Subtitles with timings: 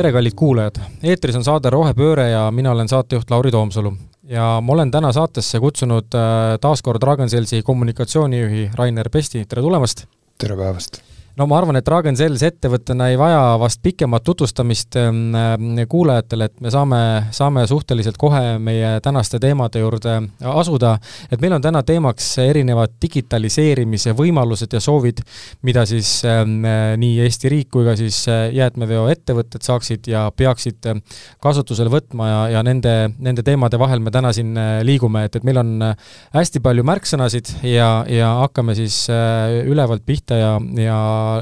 [0.00, 0.78] tere, kallid kuulajad!
[1.04, 3.92] eetris on saade Rohepööre ja mina olen saatejuht Lauri Toomsalu.
[4.32, 10.06] ja ma olen täna saatesse kutsunud äh, taas kord Ragn-Sellsi kommunikatsioonijuhi Rainer Pesti, tere tulemast!
[10.40, 11.02] tere päevast!
[11.38, 16.72] No ma arvan, et Ragn-Sells ettevõttena ei vaja vast pikemat tutvustamist ähm, kuulajatele, et me
[16.72, 17.00] saame,
[17.34, 20.16] saame suhteliselt kohe meie tänaste teemade juurde
[20.54, 20.96] asuda.
[21.30, 25.22] et meil on täna teemaks erinevad digitaliseerimise võimalused ja soovid,
[25.62, 26.60] mida siis ähm,
[27.00, 30.88] nii Eesti riik kui ka siis äh, jäätmeveoettevõtted saaksid ja peaksid
[31.42, 35.46] kasutusele võtma ja, ja nende, nende teemade vahel me täna siin äh, liigume, et, et
[35.46, 40.98] meil on äh, hästi palju märksõnasid ja, ja hakkame siis ülevalt pihta ja, ja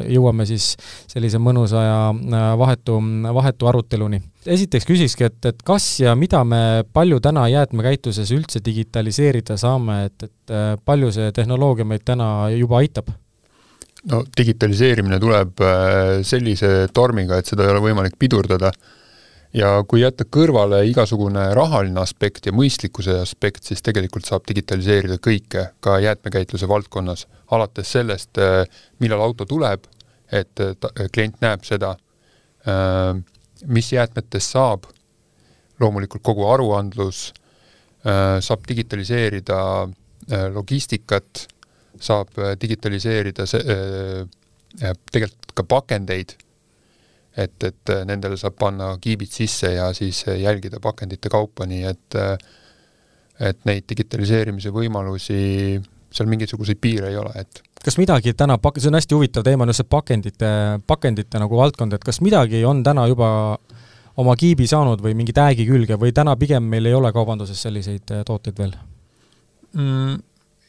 [0.09, 0.73] jõuame siis
[1.11, 2.99] sellise mõnusa ja äh, vahetu,
[3.35, 4.21] vahetu aruteluni.
[4.47, 10.29] esiteks küsikski, et, et kas ja mida me palju täna jäätmekäitluses üldse digitaliseerida saame, et,
[10.29, 13.11] et äh, palju see tehnoloogia meid täna juba aitab?
[14.09, 18.73] no digitaliseerimine tuleb äh, sellise tormiga, et seda ei ole võimalik pidurdada
[19.57, 25.69] ja kui jätta kõrvale igasugune rahaline aspekt ja mõistlikkuse aspekt, siis tegelikult saab digitaliseerida kõike,
[25.81, 28.65] ka jäätmekäitluse valdkonnas, alates sellest, äh,
[29.01, 29.87] millal auto tuleb,
[30.33, 31.95] et ta, klient näeb seda,
[33.65, 34.85] mis jäätmetest saab,
[35.81, 37.31] loomulikult kogu aruandlus,
[38.05, 39.61] saab digitaliseerida
[40.53, 41.47] logistikat,
[41.97, 43.79] saab digitaliseerida see,
[45.09, 46.37] tegelikult ka pakendeid
[47.39, 51.85] et, et äh, nendele saab panna kiibid sisse ja siis äh, jälgida pakendite kaupa, nii
[51.89, 52.35] et äh,
[53.39, 55.41] et neid digitaliseerimise võimalusi,
[56.11, 59.69] seal mingisuguseid piire ei ole, et kas midagi täna pak-, see on hästi huvitav teema,
[59.71, 60.49] just see pakendite,
[60.91, 63.29] pakendite nagu valdkond, et kas midagi on täna juba
[64.19, 68.11] oma kiibi saanud või mingi tag'i külge või täna pigem meil ei ole kaubanduses selliseid
[68.27, 68.75] tooteid veel
[69.77, 70.19] mm,?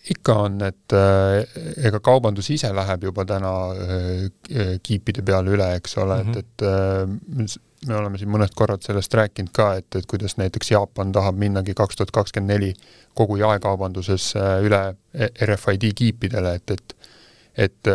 [0.10, 1.42] Ikka on, et äh,
[1.88, 6.38] ega kaubandus ise läheb juba täna äh, kiipide peale üle, eks ole mm, -hmm.
[6.40, 10.72] et, et äh, me oleme siin mõned korrad sellest rääkinud ka, et, et kuidas näiteks
[10.72, 12.74] Jaapan tahab minnagi kaks tuhat kakskümmend neli
[13.16, 14.82] kogu jaekaubanduses üle
[15.46, 16.96] RFID kiipidele, et, et
[17.60, 17.88] et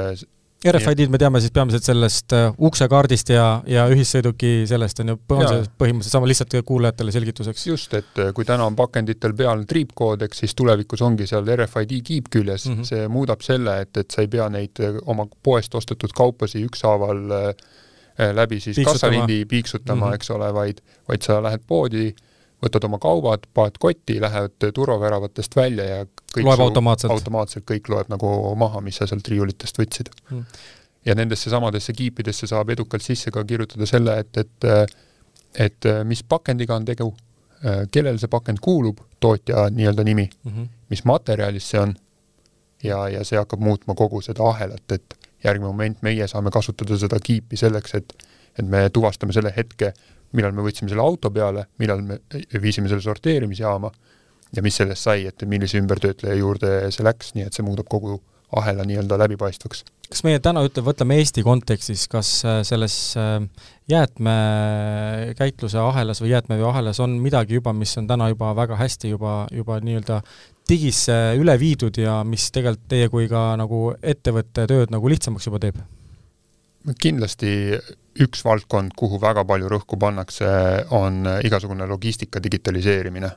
[0.65, 5.45] RFID-d me teame siis peamiselt sellest äh, uksekaardist ja, ja ühissõiduki sellest on ju, on
[5.45, 7.67] see põhimõtteliselt sama, lihtsalt kuulajatele selgituseks.
[7.67, 11.99] just, et äh, kui täna on pakenditel peal triipkood, eks siis tulevikus ongi seal RFID
[12.05, 12.89] kiip küljes mm, -hmm.
[12.89, 17.27] see muudab selle, et, et sa ei pea neid äh, oma poest ostetud kaupasi ükshaaval
[18.15, 18.93] läbi siis piiksutama.
[18.93, 20.15] kassalindi piiksutama mm, -hmm.
[20.15, 22.15] eks ole, vaid, vaid sa lähed poodi,
[22.65, 26.05] võtad oma kaubad, paned kotti, lähed turvaväravatest välja ja
[26.35, 27.13] kõik loeb automaatselt?
[27.13, 28.31] automaatselt kõik loeb nagu
[28.61, 30.45] maha, mis sa sealt riiulitest võtsid hmm..
[31.09, 34.71] ja nendesse samadesse kiipidesse saab edukalt sisse ka kirjutada selle, et, et
[35.55, 37.13] et mis pakendiga on tegu,
[37.95, 40.67] kellele see pakend kuulub, tootja nii-öelda nimi mm, -hmm.
[40.91, 41.95] mis materjalist see on
[42.83, 45.15] ja, ja see hakkab muutma kogu seda ahelat, et
[45.45, 48.17] järgmine moment meie saame kasutada seda kiipi selleks, et
[48.59, 49.93] et me tuvastame selle hetke,
[50.35, 52.19] millal me võtsime selle auto peale, millal me
[52.61, 53.91] viisime selle sorteerimisjaama
[54.55, 58.21] ja mis sellest sai, et millise ümbertöötleja juurde see läks, nii et see muudab kogu
[58.55, 59.85] ahela nii-öelda läbipaistvaks.
[60.09, 63.41] kas meie täna ütleme, võtame Eesti kontekstis, kas äh, selles äh,
[63.91, 69.47] jäätmekäitluse ahelas või jäätmeveo ahelas on midagi juba, mis on täna juba väga hästi juba,
[69.51, 70.21] juba nii-öelda
[70.69, 75.61] digisse üle viidud ja mis tegelikult teie kui ka nagu ettevõtte tööd nagu lihtsamaks juba
[75.67, 75.83] teeb?
[77.01, 77.51] kindlasti
[78.21, 80.47] üks valdkond, kuhu väga palju rõhku pannakse,
[80.95, 83.31] on igasugune logistika digitaliseerimine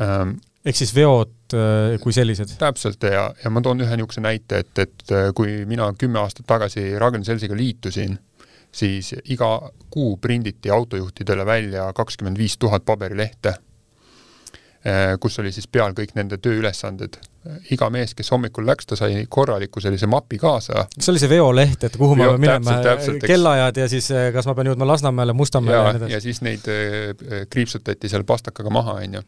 [0.00, 2.56] ähm, ehk siis veod äh, kui sellised?
[2.60, 6.48] täpselt ja, ja ma toon ühe niisuguse näite, et, et äh, kui mina kümme aastat
[6.48, 8.18] tagasi Ragn-Sellsiga liitusin,
[8.72, 9.52] siis iga
[9.90, 13.67] kuu prinditi autojuhtidele välja kakskümmend viis tuhat paberilehte, äh,
[15.20, 17.18] kus oli siis peal kõik nende tööülesanded.
[17.70, 20.86] iga mees, kes hommikul läks, ta sai korraliku sellise mapi kaasa.
[20.98, 24.54] see oli see veoleht, et kuhu Veo, ma pean minema, kellaajad ja siis kas ma
[24.54, 26.12] pean jõudma Lasnamäele, Mustamäele ja nii edasi?
[26.12, 26.68] ja siis neid
[27.50, 29.24] kriipsutati seal pastakaga maha, on ju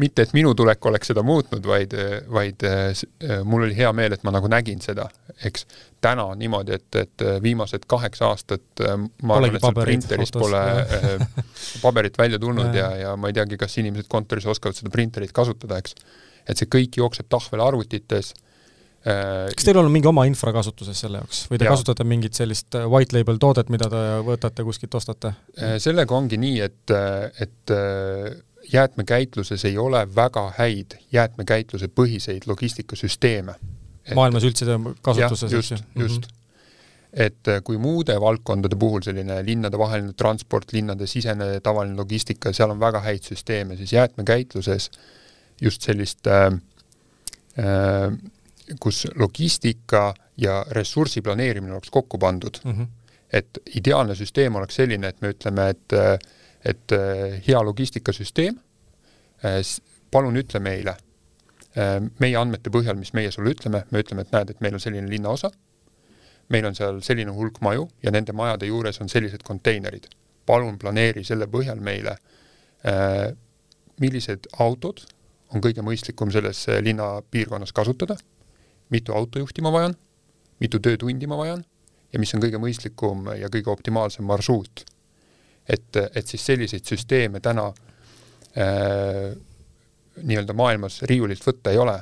[0.00, 1.94] mitte, et minu tulek oleks seda muutnud, vaid,
[2.32, 3.02] vaid äh,
[3.44, 5.08] mul oli hea meel, et ma nagu nägin seda,
[5.44, 5.66] eks.
[6.04, 10.46] täna on niimoodi, et, et viimased kaheksa aastat äh, ma arvan, et seal printeris autos,
[10.46, 11.44] pole äh,
[11.84, 15.80] paberit välja tulnud ja, ja ma ei teagi, kas inimesed kontoris oskavad seda printerit kasutada,
[15.82, 15.96] eks.
[16.46, 18.34] et see kõik jookseb tahvelarvutites
[19.06, 21.70] kas teil on mingi oma infra kasutuses selle jaoks või te ja.
[21.76, 25.30] kasutate mingit sellist white label toodet, mida te võtate kuskilt, ostate?
[25.78, 26.94] sellega ongi nii, et,
[27.44, 27.74] et
[28.72, 33.54] jäätmekäitluses ei ole väga häid jäätmekäitluse põhiseid logistikasüsteeme.
[34.14, 34.66] maailmas üldse
[35.02, 35.52] kasutuses?
[35.52, 36.26] just, just mm.
[36.26, 36.36] -hmm
[37.16, 42.80] et äh, kui muude valdkondade puhul selline linnadevaheline transport, linnade sisene tavaline logistika, seal on
[42.80, 44.90] väga häid süsteeme, siis jäätmekäitluses
[45.62, 46.46] just sellist äh,
[47.58, 48.18] äh,
[48.80, 52.72] kus logistika ja ressursi planeerimine oleks kokku pandud mm.
[52.72, 52.86] -hmm.
[53.32, 55.92] et ideaalne süsteem oleks selline, et me ütleme, et,
[56.66, 56.94] et
[57.46, 58.56] hea logistikasüsteem,
[60.10, 60.96] palun ütle meile,
[62.18, 65.10] meie andmete põhjal, mis meie sulle ütleme, me ütleme, et näed, et meil on selline
[65.10, 65.50] linnaosa,
[66.52, 70.08] meil on seal selline hulk maju ja nende majade juures on sellised konteinerid.
[70.46, 72.12] palun planeeri selle põhjal meile,
[74.00, 75.02] millised autod
[75.54, 78.16] on kõige mõistlikum selles linnapiirkonnas kasutada,
[78.90, 79.96] mitu autojuhti ma vajan,
[80.60, 81.64] mitu töötundi ma vajan
[82.12, 84.84] ja mis on kõige mõistlikum ja kõige optimaalsem marsruut.
[85.68, 87.66] Et, et siis selliseid süsteeme täna
[88.58, 89.34] äh,
[90.22, 92.00] nii-öelda maailmas riiulilt võtta ei ole.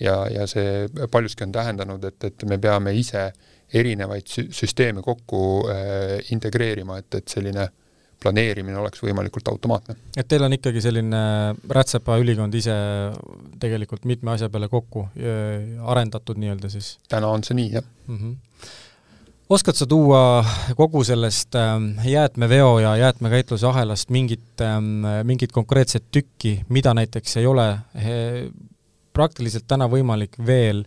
[0.00, 3.30] ja, ja see paljuski on tähendanud, et, et me peame ise
[3.74, 5.40] erinevaid süsteeme kokku
[5.72, 7.68] äh, integreerima, et, et selline
[8.22, 9.96] planeerimine oleks võimalikult automaatne.
[10.16, 11.20] et teil on ikkagi selline
[11.68, 12.76] rätsepa ülikond ise
[13.60, 16.96] tegelikult mitme asja peale kokku äh, arendatud nii-öelda siis?
[17.08, 18.18] täna on see nii, jah mm.
[18.18, 18.82] -hmm
[19.48, 20.44] oskad sa tuua
[20.76, 27.46] kogu sellest ähm, jäätmeveo ja jäätmekäitluse ahelast mingit, ähm, mingit konkreetset tükki, mida näiteks ei
[27.46, 27.78] ole
[29.12, 30.84] praktiliselt täna võimalik veel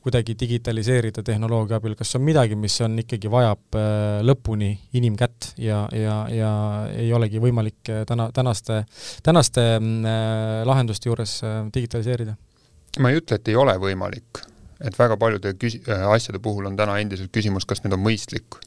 [0.00, 5.82] kuidagi digitaliseerida tehnoloogia abil, kas on midagi, mis on ikkagi, vajab äh, lõpuni inimkätt ja,
[5.92, 6.52] ja, ja
[6.94, 8.84] ei olegi võimalik äh, täna, tänaste,
[9.26, 11.40] tänaste äh, lahenduste juures
[11.74, 12.36] digitaliseerida?
[12.98, 14.40] ma ei ütle, et ei ole võimalik
[14.80, 18.60] et väga paljude küs-, äh, asjade puhul on täna endiselt küsimus, kas need on mõistlik.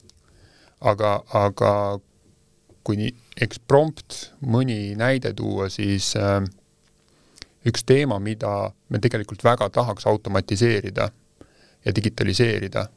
[0.84, 2.00] aga, aga
[2.84, 3.12] kui nii
[3.46, 6.44] eksprompt mõni näide tuua, siis äh,
[7.66, 11.08] üks teema, mida me tegelikult väga tahaks automatiseerida
[11.86, 12.88] ja digitaliseerida,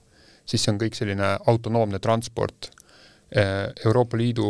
[0.46, 2.70] siis see on kõik selline autonoomne transport
[3.30, 3.70] äh,.
[3.84, 4.48] Euroopa Liidu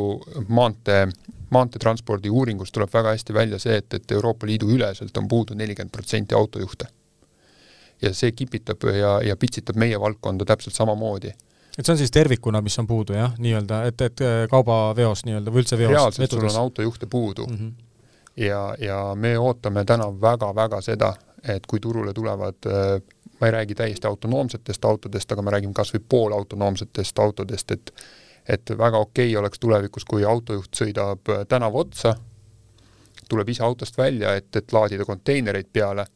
[0.48, 1.06] maantee,
[1.50, 5.92] maanteetranspordi uuringust tuleb väga hästi välja see, et, et Euroopa Liidu üleselt on puudu nelikümmend
[5.92, 6.88] protsenti autojuhte
[8.02, 11.32] ja see kipitab ja, ja pitsitab meie valdkonda täpselt samamoodi
[11.78, 15.52] et see on siis tervikuna, mis on puudu jah, nii-öelda, et, et äh, kaubaveos nii-öelda
[15.52, 15.92] või üldse veos?
[15.92, 17.56] reaalselt sul on autojuhte puudu mm.
[17.56, 17.72] -hmm.
[18.44, 21.14] ja, ja me ootame täna väga-väga seda,
[21.48, 23.00] et kui turule tulevad äh,
[23.40, 27.92] ma ei räägi täiesti autonoomsetest autodest, aga ma räägin kas või poolautonoomsetest autodest, et
[28.48, 32.14] et väga okei okay oleks tulevikus, kui autojuht sõidab äh, tänava otsa,
[33.28, 36.06] tuleb ise autost välja, et, et laadida konteinereid peale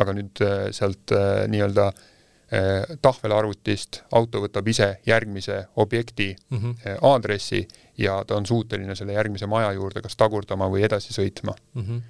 [0.00, 6.98] aga nüüd äh, sealt äh, nii-öelda äh, tahvelarvutist auto võtab ise järgmise objekti mm -hmm.
[7.02, 7.66] aadressi
[7.98, 11.82] ja ta on suuteline selle järgmise maja juurde kas tagurdama või edasi sõitma mm.
[11.82, 12.02] -hmm.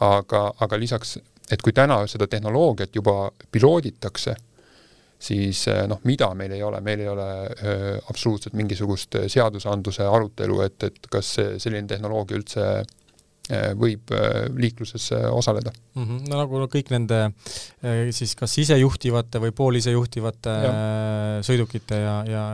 [0.00, 1.18] aga, aga lisaks,
[1.50, 4.34] et kui täna seda tehnoloogiat juba pilooditakse,
[5.18, 7.28] siis noh, mida meil ei ole, meil ei ole
[7.64, 12.84] öö, absoluutselt mingisugust seadusandluse arutelu, et, et kas selline tehnoloogia üldse
[13.74, 16.02] võib äh, liikluses äh, osaleda mm.
[16.04, 16.28] -hmm.
[16.30, 17.32] no nagu kõik nende
[18.14, 20.72] siis kas isejuhtivate või poolisejuhtivate ja.
[21.42, 22.44] sõidukite ja, ja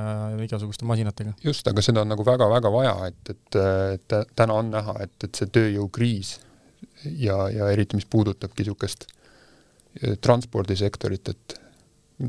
[0.45, 1.35] igasuguste masinatega.
[1.45, 3.61] just, aga seda on nagu väga-väga vaja, et, et,
[3.95, 6.39] et täna on näha, et, et see tööjõukriis
[7.05, 9.11] ja, ja eriti, mis puudutabki niisugust
[10.25, 11.61] transpordisektorit, et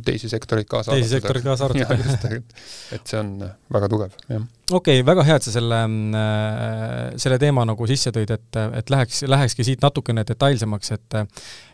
[0.06, 2.42] teisi sektoreid kaasa teisi sektoreid kaasa arvatada.
[2.96, 3.36] et see on
[3.74, 4.46] väga tugev, jah.
[4.72, 5.82] Okei okay,, väga hea, et sa selle,
[6.20, 11.22] äh, selle teema nagu sisse tõid, et, et läheks, lähekski siit natukene detailsemaks, et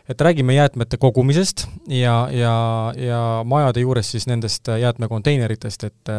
[0.06, 2.52] et räägime jäätmete kogumisest ja, ja,
[2.94, 6.14] ja majade juures siis nendest jäätmekonteineritest, et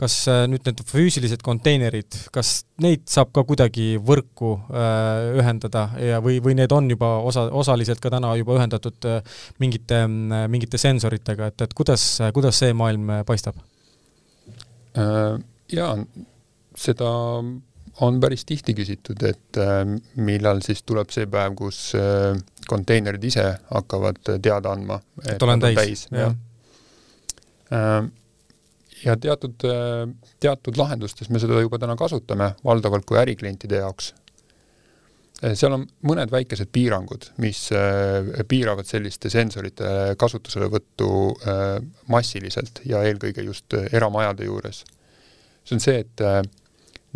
[0.00, 6.20] kas äh, nüüd need füüsilised konteinerid, kas neid saab ka kuidagi võrku äh, ühendada ja,
[6.24, 9.20] või, või need on juba osa, osaliselt ka täna juba ühendatud äh,
[9.62, 10.02] mingite,
[10.52, 12.06] mingite sensoritega, et, et kuidas,
[12.36, 13.60] kuidas see maailm paistab
[14.96, 15.38] äh,?
[15.72, 15.94] Jaa,
[16.76, 17.10] seda
[18.00, 19.82] on päris tihti küsitud, et äh,
[20.16, 22.38] millal siis tuleb see päev, kus äh,
[22.70, 26.34] konteinerid ise hakkavad teada andma, et, olen täis, jah.
[27.70, 28.08] Äh,
[29.04, 29.54] ja teatud,
[30.40, 34.14] teatud lahendustes me seda juba täna kasutame, valdavalt kui äriklientide jaoks.
[35.56, 41.78] seal on mõned väikesed piirangud, mis äh, piiravad selliste sensorite kasutuselevõttu äh,
[42.12, 44.84] massiliselt ja eelkõige just äh, eramajade juures.
[45.70, 46.22] See on see, et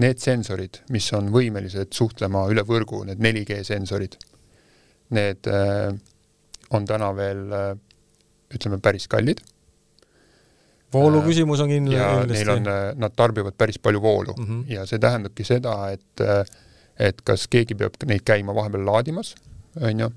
[0.03, 4.15] need sensorid, mis on võimelised suhtlema üle võrgu, need 4G sensorid,
[5.15, 5.51] need
[6.75, 7.43] on täna veel
[8.55, 9.43] ütleme, päris kallid
[10.95, 12.01] voolu äh, küsimus on kindlasti.
[12.01, 14.73] ja neil on, äh, nad tarbivad päris palju voolu mm -hmm.
[14.73, 16.45] ja see tähendabki seda, et äh,
[16.99, 19.35] et kas keegi peab neid käima vahepeal laadimas,
[19.81, 20.11] on ju,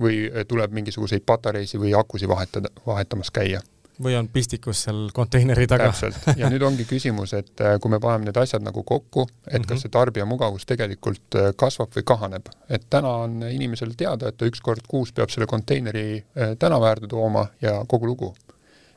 [0.00, 0.16] või
[0.48, 3.60] tuleb mingisuguseid patareisid või akusid vahetada, vahetamas käia
[4.02, 5.90] või on pistikus seal konteineri taga.
[5.90, 9.56] täpselt, ja nüüd ongi küsimus, et kui me paneme need asjad nagu kokku, et mm
[9.56, 9.66] -hmm.
[9.66, 9.82] kas mhm.
[9.82, 12.48] see tarbija mugavus tegelikult kasvab või kahaneb.
[12.68, 16.24] et täna on inimesel teada, et ta üks kord kuus peab selle konteineri
[16.58, 18.34] tänava äärde tooma ja kogu lugu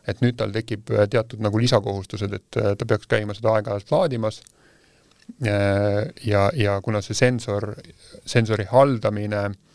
[0.08, 4.42] et nüüd tal tekib teatud nagu lisakohustused, et ta peaks käima seda aeg-ajalt laadimas
[6.24, 7.76] ja, ja kuna see sensor,
[8.26, 9.73] sensori haldamine äh, Äh,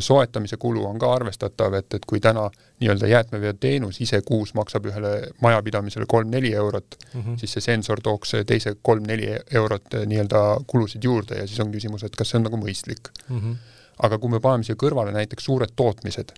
[0.00, 2.46] soetamise kulu on ka arvestatav, et, et kui täna
[2.80, 5.10] nii-öelda jäätmeveoteenus ise kuus maksab ühele
[5.44, 7.36] majapidamisele kolm-neli eurot mm, -hmm.
[7.38, 12.04] siis see sensor tooks teise kolm-neli eurot äh, nii-öelda kulusid juurde ja siis on küsimus,
[12.04, 13.40] et kas see on nagu mõistlik mm.
[13.40, 13.56] -hmm.
[14.02, 16.32] aga kui me paneme siia kõrvale näiteks suured tootmised,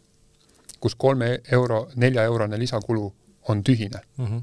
[0.80, 3.14] kus kolme euro, nelja-eurone lisakulu
[3.48, 4.42] on tühine mm, -hmm.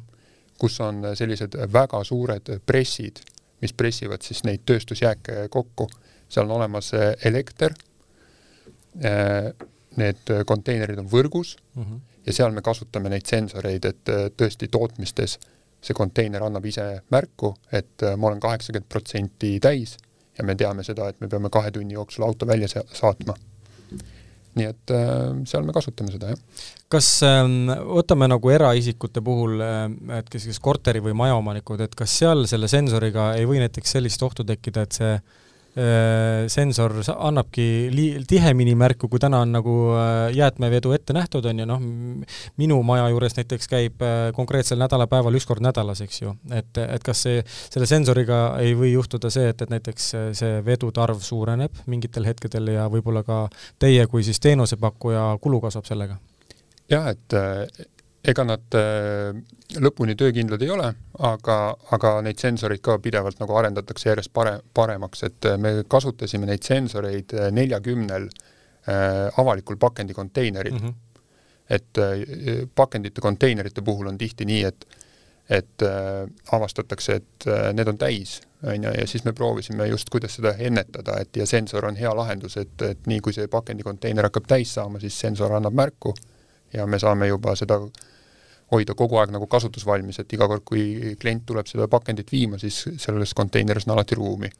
[0.58, 3.20] kus on sellised väga suured pressid,
[3.62, 5.90] mis pressivad siis neid tööstusjääke kokku,
[6.30, 7.93] seal on olemas äh, elekter Äh,
[10.00, 12.00] need konteinerid on võrgus mm -hmm.
[12.26, 15.40] ja seal me kasutame neid sensoreid, et äh, tõesti tootmistes
[15.84, 19.98] see konteiner annab ise märku, et äh, ma olen kaheksakümmend protsenti täis
[20.38, 23.34] ja me teame seda, et me peame kahe tunni jooksul auto välja saatma.
[24.54, 24.92] nii et
[25.50, 26.66] seal me kasutame seda, jah.
[26.88, 29.62] kas ähm, võtame nagu eraisikute puhul,
[30.18, 34.24] et kes, kes korteri- või majaomanikud, et kas seal selle sensoriga ei või näiteks sellist
[34.24, 35.22] ohtu tekkida, et see Äh,
[35.74, 41.66] sensor annabki li-, tihemini märku, kui täna on nagu äh, jäätmevedu ette nähtud, on ju,
[41.70, 41.86] noh,
[42.62, 46.36] minu maja juures näiteks käib äh, konkreetsel nädalapäeval üks kord nädalas, eks ju.
[46.54, 47.42] et, et kas see,
[47.74, 52.76] selle sensoriga ei või juhtuda see, et, et näiteks see vedude arv suureneb mingitel hetkedel
[52.76, 53.48] ja võib-olla ka
[53.82, 56.20] teie kui siis teenusepakkuja kulu kasvab sellega?
[56.92, 57.93] jah, et
[58.24, 59.36] ega nad äh,
[59.84, 60.90] lõpuni töökindlad ei ole,
[61.28, 61.58] aga,
[61.96, 66.64] aga neid sensoreid ka pidevalt nagu arendatakse järjest pare-, paremaks, et äh, me kasutasime neid
[66.64, 68.30] sensoreid äh, neljakümnel
[69.40, 70.88] avalikul pakendikonteineril mm.
[70.90, 70.96] -hmm.
[71.72, 72.00] et
[72.76, 74.86] pakendite konteinerite puhul on tihti nii, et
[75.50, 80.10] et äh, avastatakse, et äh, need on täis, on ju, ja siis me proovisime just,
[80.10, 84.30] kuidas seda ennetada, et ja sensor on hea lahendus, et, et nii kui see pakendikonteiner
[84.30, 86.14] hakkab täis saama, siis sensor annab märku
[86.74, 88.13] ja me saame juba seda äh,
[88.74, 92.84] hoida kogu aeg nagu kasutusvalmis, et iga kord, kui klient tuleb seda pakendit viima, siis
[93.02, 94.52] selles konteineris on alati ruumi.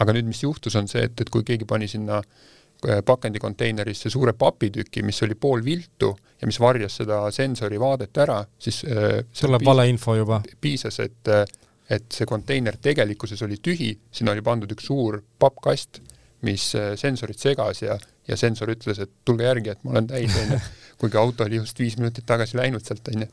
[0.00, 4.32] aga nüüd, mis juhtus, on see, et, et kui keegi pani sinna äh, pakendikonteinerisse suure
[4.32, 6.08] papitüki, mis oli pool viltu
[6.40, 10.40] ja mis varjas seda sensori vaadet ära, siis äh, tuleb valeinfo juba.
[10.60, 11.44] piisas, et, äh,
[11.90, 16.00] et see konteiner tegelikkuses oli tühi, sinna oli pandud üks suur pappkast,
[16.44, 17.94] mis sensorit segas ja,
[18.28, 20.60] ja sensor ütles, et tulge järgi, et ma olen täis, onju.
[21.00, 23.32] Kuigi auto oli just viis minutit tagasi läinud sealt, on ju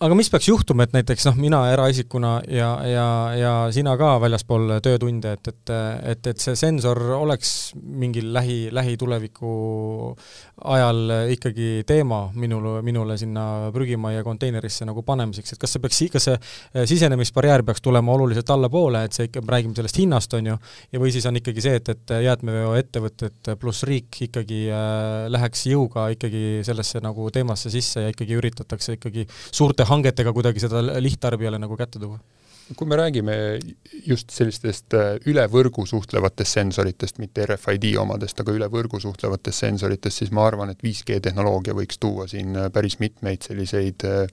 [0.00, 4.78] aga mis peaks juhtuma, et näiteks noh, mina eraisikuna ja, ja, ja sina ka väljaspool
[4.80, 5.72] töötunde, et, et,
[6.14, 9.50] et, et see sensor oleks mingil lähi, lähituleviku
[10.72, 16.28] ajal ikkagi teema minule, minule sinna prügimajja konteinerisse nagu panemiseks, et kas see peaks, kas
[16.30, 20.56] see sisenemisbarjäär peaks tulema oluliselt allapoole, et see ikka, me räägime sellest hinnast, on ju,
[20.94, 26.08] ja või siis on ikkagi see, et, et jäätmeveoettevõtted pluss riik ikkagi äh, läheks jõuga
[26.16, 31.78] ikkagi sellesse nagu teemasse sisse ja ikkagi üritatakse ikkagi suurte hangetega kuidagi seda lihttarbijale nagu
[31.78, 32.20] kätte tuua?
[32.76, 33.32] kui me räägime
[34.06, 40.22] just sellistest äh, üle võrgu suhtlevatest sensoritest, mitte RFID omadest, aga üle võrgu suhtlevatest sensoritest,
[40.22, 44.24] siis ma arvan, et 5G tehnoloogia võiks tuua siin äh, päris mitmeid selliseid äh,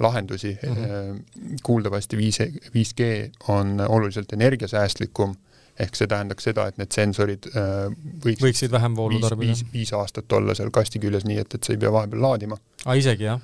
[0.00, 0.76] lahendusi mm.
[0.76, 1.22] -hmm.
[1.62, 3.10] kuuldavasti 5, 5G
[3.52, 5.34] on oluliselt energiasäästlikum,
[5.78, 7.46] ehk see tähendaks seda, et need sensorid
[8.24, 9.52] võiks võiksid vähem voolu tarbida?
[9.52, 12.58] viis, viis aastat olla seal kasti küljes, nii et, et sa ei pea vahepeal laadima.
[12.84, 13.40] aa, isegi, jah?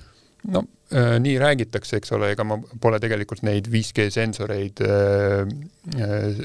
[0.47, 0.62] No
[0.95, 5.45] äh, nii räägitakse, eks ole, ega ma pole tegelikult neid 5G sensoreid äh,,
[5.99, 6.42] äh,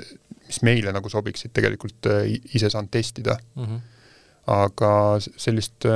[0.47, 2.09] mis meile nagu sobiksid, tegelikult
[2.53, 3.65] ise saanud testida mm.
[3.65, 3.77] -hmm.
[4.53, 4.89] aga
[5.21, 5.87] sellist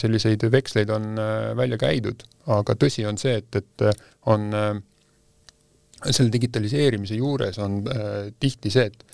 [0.00, 1.18] selliseid veksleid on
[1.58, 3.84] välja käidud, aga tõsi on see, et, et
[4.30, 4.46] on
[6.06, 7.82] selle digitaliseerimise juures on
[8.40, 9.04] tihti see, et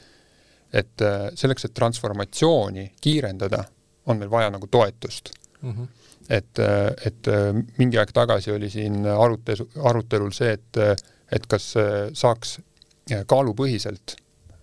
[0.72, 1.02] et
[1.34, 3.64] selleks, et transformatsiooni kiirendada,
[4.06, 5.32] on meil vaja nagu toetust
[5.62, 5.72] mm.
[5.72, 6.01] -hmm
[6.32, 6.60] et,
[7.06, 7.28] et
[7.76, 11.00] mingi aeg tagasi oli siin arutelu, arutelul see, et,
[11.32, 11.72] et kas
[12.16, 12.56] saaks
[13.26, 14.16] kaalupõhiselt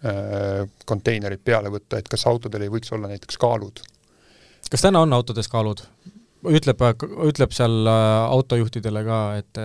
[0.05, 3.83] äh, konteinerid peale võtta, et kas autodel ei võiks olla näiteks kaalud?
[4.69, 5.83] kas täna on autodes kaalud?
[6.49, 6.81] ütleb,
[7.27, 9.61] ütleb seal äh, autojuhtidele ka, et,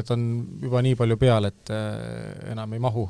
[0.00, 0.28] et on
[0.62, 3.08] juba nii palju peal, et äh, enam ei mahu?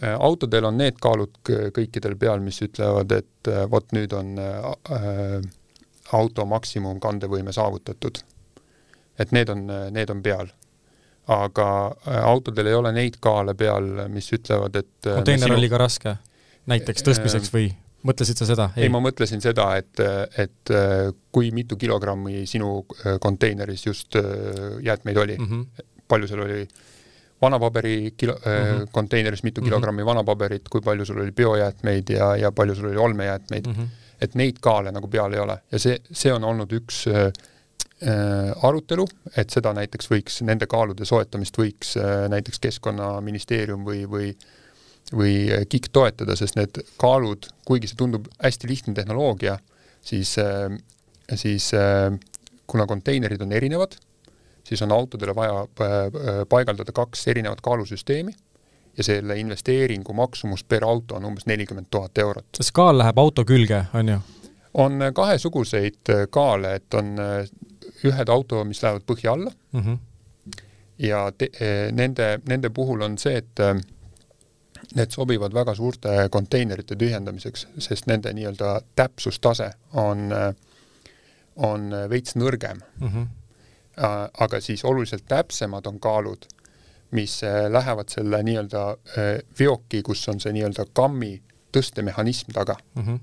[0.00, 1.34] autodel on need kaalud
[1.76, 5.42] kõikidel peal, mis ütlevad, et vot nüüd on äh,
[6.12, 8.22] auto maksimumkandevõime saavutatud.
[9.20, 10.48] et need on, need on peal.
[11.30, 11.66] aga
[12.08, 15.58] äh, autodel ei ole neid kaale peal, mis ütlevad, et äh, konteiner sinu...
[15.58, 16.16] oli ka raske,
[16.66, 17.68] näiteks tõstmiseks või?
[18.02, 18.70] mõtlesid sa seda?
[18.76, 20.00] ei, ma mõtlesin seda, et,
[20.40, 22.80] et äh, kui mitu kilogrammi sinu
[23.20, 24.16] konteineris just
[24.82, 25.84] jäätmeid oli mm, -hmm.
[26.08, 26.64] palju seal oli
[27.42, 28.88] vanapaberi kilo mm, -hmm.
[28.92, 29.68] konteineris mitu mm -hmm.
[29.68, 33.72] kilogrammi vanapaberit, kui palju sul oli biojäätmeid ja, ja palju sul oli olmejäätmeid mm.
[33.72, 35.56] -hmm et neid kaale nagu peal ei ole.
[35.72, 37.04] Ja see, see on olnud üks,
[38.64, 39.04] arutelu,
[39.36, 41.98] et seda näiteks võiks, nende kaalude soetamist võiks
[42.32, 44.30] näiteks Keskkonnaministeerium või, või
[45.16, 49.56] või KIK toetada, sest need kaalud, kuigi see tundub hästi lihtne tehnoloogia,
[50.06, 50.36] siis,
[51.34, 51.70] siis
[52.70, 53.96] kuna konteinerid on erinevad,
[54.66, 55.64] siis on autodele vaja
[56.48, 58.36] paigaldada kaks erinevat kaalusüsteemi
[58.96, 62.46] ja selle investeeringu maksumus per auto on umbes nelikümmend tuhat eurot.
[62.60, 64.18] see kaal läheb auto külge, on ju?
[64.74, 67.16] on kahesuguseid kaale, et on
[68.04, 69.98] ühed auto, mis lähevad põhja alla mm -hmm.
[70.98, 71.50] ja te,
[71.92, 73.64] nende, nende puhul on see, et
[74.94, 80.30] need sobivad väga suurte konteinerite tühjendamiseks, sest nende nii-öelda täpsustase on,
[81.56, 83.08] on veits nõrgem mm.
[83.08, 83.26] -hmm.
[84.38, 86.46] aga siis oluliselt täpsemad on kaalud
[87.10, 91.34] mis äh, lähevad selle nii-öelda äh, veoki, kus on see nii-öelda kammi
[91.74, 93.02] tõstemehhanism taga mm.
[93.02, 93.18] -hmm.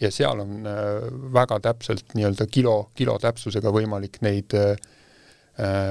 [0.00, 4.56] ja seal on äh, väga täpselt nii-öelda kilo, kilo täpsusega võimalik neid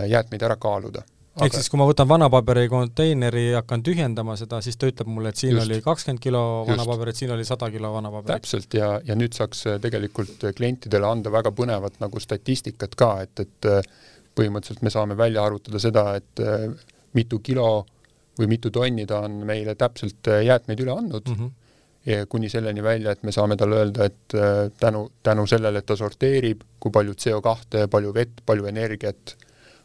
[0.09, 1.03] jäätmeid ära kaaluda
[1.35, 1.45] Aga...
[1.45, 5.11] ehk siis, kui ma võtan vana paberi konteineri ja hakkan tühjendama seda, siis ta ütleb
[5.13, 8.41] mulle, et siin just, oli kakskümmend kilo vana paberit, siin oli sada kilo vana paberit.
[8.41, 13.69] täpselt, ja, ja nüüd saaks tegelikult klientidele anda väga põnevat nagu statistikat ka, et, et
[14.39, 16.43] põhimõtteliselt me saame välja arvutada seda, et
[17.13, 17.85] mitu kilo
[18.39, 21.41] või mitu tonni ta on meile täpselt äh, jäätmeid üle andnud mm.
[21.41, 21.57] -hmm.
[22.05, 25.85] Ja kuni selleni välja, et me saame talle öelda, et äh, tänu, tänu sellele, et
[25.85, 29.35] ta sorteerib, kui palju CO2, palju vett, palju energiat.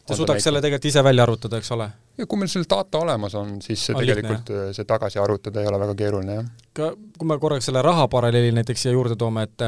[0.07, 1.89] ta suudaks selle tegelikult ise välja arvutada, eks ole?
[2.17, 5.67] ja kui meil selle data olemas on, siis on tegelikult lihtne, see tagasi arvutada ei
[5.67, 6.47] ole väga keeruline, jah.
[6.73, 9.67] ka kui me korraks selle rahaparalleeli näiteks siia juurde toome, et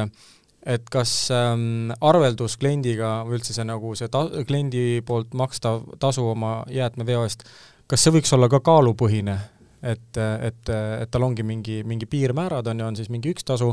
[0.68, 6.26] et kas ähm, arveldus kliendiga või üldse see nagu see ta-, kliendi poolt makstav tasu
[6.28, 7.46] oma jäätmeveo eest,
[7.88, 9.38] kas see võiks olla ka kaalupõhine?
[9.82, 13.70] Et, et, et tal ongi mingi, mingi piirmäärad, on ju, on siis mingi üks tasu,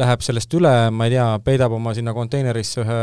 [0.00, 2.98] läheb sellest üle, ma ei tea, peidab oma sinna konteinerisse ühe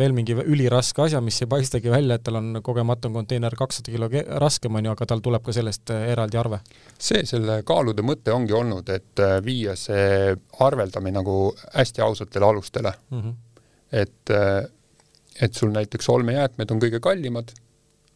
[0.00, 3.94] veel mingi üliraske asja, mis ei paistagi välja, et tal on kogemata on konteiner kakssada
[3.94, 4.10] kilo
[4.42, 6.62] raskem, on ju, aga tal tuleb ka sellest eraldi arve?
[6.98, 13.20] see, selle kaalude mõte ongi olnud, et viia see arveldamine nagu hästi ausatele alustele mm.
[13.20, 13.34] -hmm.
[13.92, 14.32] et,
[15.40, 17.52] et sul näiteks olmejäätmed on kõige kallimad,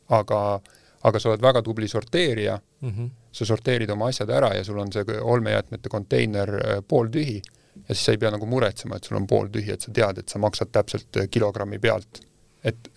[0.09, 0.61] aga
[1.05, 3.11] aga sa oled väga tubli sorteerija mm, -hmm.
[3.33, 7.43] sa sorteerid oma asjad ära ja sul on see olmejäätmete konteiner äh, pooltühi
[7.89, 10.29] ja siis sa ei pea nagu muretsema, et sul on pooltühi, et sa tead, et
[10.29, 12.21] sa maksad täpselt äh, kilogrammi pealt.
[12.65, 12.89] et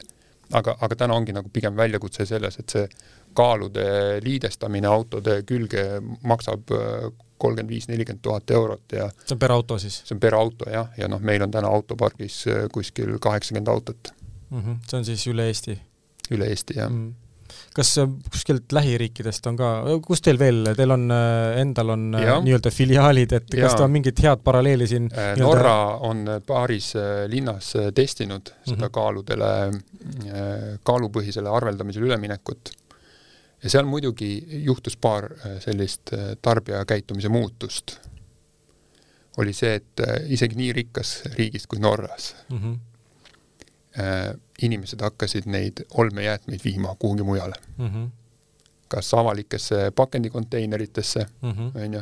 [0.54, 2.88] aga, aga täna ongi nagu pigem väljakutse selles, et see
[3.34, 5.84] kaalude liidestamine autode külge
[6.24, 10.02] maksab äh, kolmkümmend viis, nelikümmend tuhat eurot ja see on per auto siis?
[10.06, 14.14] see on per auto jah, ja noh, meil on täna autopargis kuskil kaheksakümmend autot
[14.50, 14.60] mm.
[14.60, 14.78] -hmm.
[14.90, 15.80] see on siis üle Eesti?
[16.32, 17.08] üle Eesti, jah mm.
[17.08, 17.29] -hmm
[17.76, 17.94] kas
[18.32, 19.70] kuskilt lähiriikidest on ka,
[20.06, 23.68] kus teil veel, teil on, äh, endal on äh, nii-öelda filiaalid, et ja.
[23.68, 25.76] kas on mingit head paralleeli siin äh, Norra
[26.10, 26.94] on paaris
[27.32, 28.92] linnas testinud seda mm -hmm.
[28.92, 29.52] kaaludele,
[30.84, 32.74] kaalupõhisele arveldamisele üleminekut.
[33.64, 35.30] ja seal muidugi juhtus paar
[35.60, 38.00] sellist tarbija käitumise muutust.
[39.38, 42.78] oli see, et isegi nii rikkas riigis kui Norras mm -hmm
[44.00, 47.88] äh, inimesed hakkasid neid olmejäätmeid viima kuhugi mujale mm.
[47.88, 48.10] -hmm.
[48.88, 51.68] kas avalikesse pakendikonteineritesse, mhm.
[51.76, 52.02] on ju,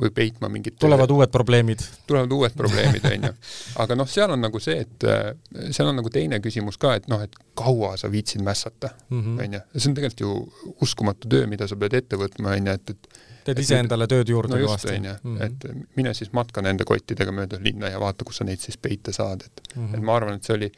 [0.00, 1.80] või peitma mingit tulevad uued probleemid.
[2.06, 3.32] tulevad uued probleemid, on ju.
[3.84, 5.34] aga noh, seal on nagu see, et äh,
[5.70, 9.38] seal on nagu teine küsimus ka, et noh, et kaua sa viitsid mässata, mhm.
[9.38, 9.60] on ju.
[9.76, 13.20] see on tegelikult ju uskumatu töö, mida sa pead ette võtma, on ju, et, et
[13.46, 14.94] teed iseendale tööd juurde no kõvasti.
[14.96, 15.42] on ju, mhm.
[15.42, 19.14] et mine siis matka nende kottidega mööda linna ja vaata, kus sa neid siis peita
[19.14, 19.94] saad, et mm, -hmm.
[19.98, 20.72] et ma arvan, et see oli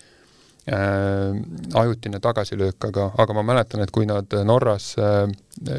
[0.73, 5.27] ajutine tagasilöök, aga, aga ma mäletan, et kui nad Norras äh,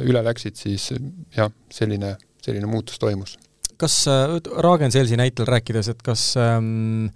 [0.05, 0.91] üle läksid, siis
[1.35, 3.37] jah, selline, selline muutus toimus.
[3.81, 7.07] kas äh,, Raagenselsi näitel rääkides, et kas ähm,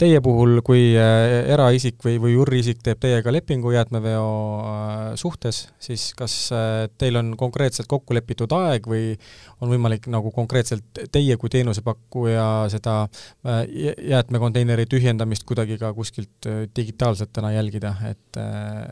[0.00, 6.10] teie puhul, kui äh, eraisik või, või juriisik teeb teiega lepingu jäätmeveo äh, suhtes, siis
[6.16, 9.12] kas äh, teil on konkreetselt kokku lepitud aeg või
[9.60, 12.94] on võimalik nagu konkreetselt teie kui teenusepakkuja seda
[13.44, 18.38] jäätmekonteineri tühjendamist kuidagi ka kuskilt digitaalselt täna jälgida, et,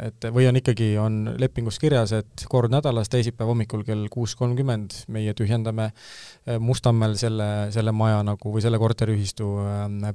[0.05, 4.99] et või on ikkagi, on lepingus kirjas, et kord nädalas, teisipäeva hommikul kell kuus kolmkümmend
[5.14, 5.88] meie tühjendame
[6.61, 9.49] Mustamäel selle, selle maja nagu või selle korteriühistu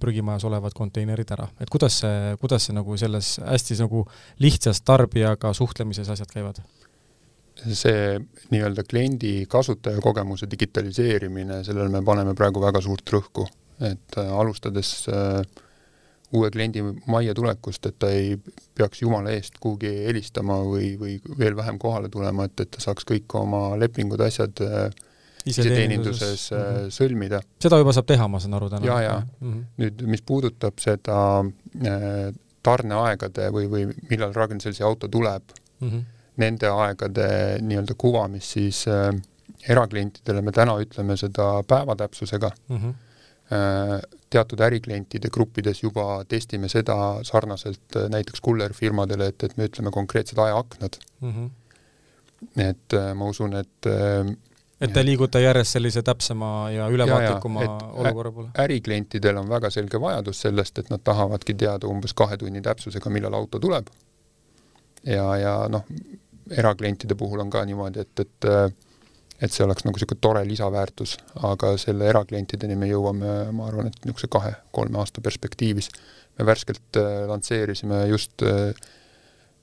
[0.01, 4.05] prügimajas olevad konteinerid ära, et kuidas see, kuidas see nagu selles hästi nagu
[4.43, 6.61] lihtsas tarbijaga suhtlemises asjad käivad?
[7.63, 8.17] see
[8.51, 13.45] nii-öelda kliendi kasutajakogemuse digitaliseerimine, sellele me paneme praegu väga suurt rõhku,
[13.79, 15.43] et äh, alustades äh,
[16.33, 18.35] uue kliendi majja tulekust, et ta ei
[18.75, 23.05] peaks jumala eest kuhugi helistama või, või veel vähem kohale tulema, et, et ta saaks
[23.09, 24.87] kõik oma lepingud, asjad äh,
[25.45, 26.93] iseteeninduses mm -hmm.
[26.97, 27.41] sõlmida.
[27.61, 28.85] seda juba saab teha, ma saan aru täna?
[28.85, 29.65] ja, ja mm -hmm.
[29.77, 35.43] nüüd, mis puudutab seda äh, tarneaegade või, või millal Ragn-Sellsi auto tuleb
[35.79, 36.03] mm, -hmm.
[36.37, 37.27] nende aegade
[37.61, 39.11] nii-öelda kuvamist siis äh,
[39.69, 42.77] eraklientidele me täna ütleme seda päevatäpsusega mm.
[42.77, 42.93] -hmm.
[44.29, 50.97] Teatud äriklientide gruppides juba testime seda sarnaselt näiteks kullerfirmadele, et, et me ütleme konkreetsed ajaaknad
[51.21, 51.33] mm.
[51.33, 51.49] -hmm.
[52.69, 53.89] et ma usun, et
[54.83, 58.49] et te liigute järjest sellise täpsema ja ülevaatikuma olukorra poole?
[58.59, 63.33] äriklientidel on väga selge vajadus sellest, et nad tahavadki teada umbes kahe tunni täpsusega, millal
[63.39, 63.91] auto tuleb.
[65.03, 65.85] ja, ja noh,
[66.51, 68.51] eraklientide puhul on ka niimoodi, et, et
[69.43, 71.17] et see oleks nagu niisugune tore lisaväärtus,
[71.49, 75.89] aga selle eraklientideni me jõuame, ma arvan, et niisuguse kahe-kolme aasta perspektiivis.
[76.39, 78.73] me värskelt äh, lansseerisime just äh,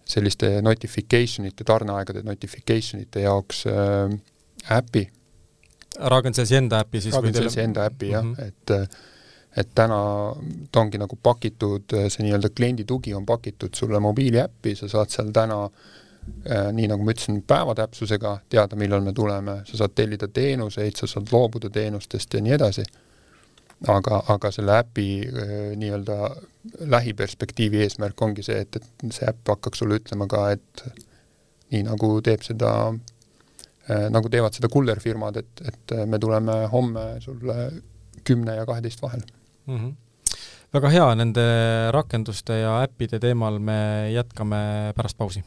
[0.07, 4.13] selliste notification ite, tarneaegade notification ite jaoks äh,
[4.71, 5.09] äpi.
[6.01, 7.15] Ragn-Sellsi enda äpi siis?
[7.15, 8.49] Ragn-Sellsi enda äpi jah mm, -hmm.
[8.49, 8.99] et
[9.57, 9.97] et täna
[10.73, 15.33] ta ongi nagu pakitud, see nii-öelda kliendi tugi on pakitud sulle mobiiliäppi, sa saad seal
[15.35, 15.65] täna
[16.51, 21.09] Äh, nii nagu ma ütlesin, päevatäpsusega teada, millal me tuleme, sa saad tellida teenuseid, sa
[21.11, 22.85] saad loobuda teenustest ja nii edasi,
[23.93, 26.17] aga, aga selle äpi äh, nii-öelda
[26.95, 30.85] lähiperspektiivi eesmärk ongi see, et, et see äpp hakkaks sulle ütlema ka, et
[31.75, 32.73] nii nagu teeb seda,
[34.11, 37.57] nagu teevad seda kullerfirmad, et, et me tuleme homme sulle
[38.25, 39.25] kümne ja kaheteist vahel
[39.67, 39.77] mm.
[39.77, 39.99] -hmm
[40.71, 41.45] väga hea, nende
[41.91, 45.43] rakenduste ja äppide teemal me jätkame pärast pausi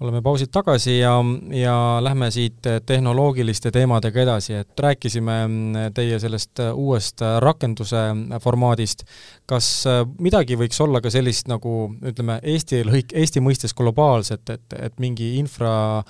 [0.00, 1.12] oleme pausilt tagasi ja,
[1.56, 5.36] ja lähme siit tehnoloogiliste teemadega edasi, et rääkisime
[5.94, 8.02] teie sellest uuest rakenduse
[8.42, 9.06] formaadist.
[9.46, 9.68] kas
[10.20, 15.36] midagi võiks olla ka sellist nagu ütleme, Eesti lõik, Eesti mõistes globaalset, et, et mingi
[15.40, 16.02] infra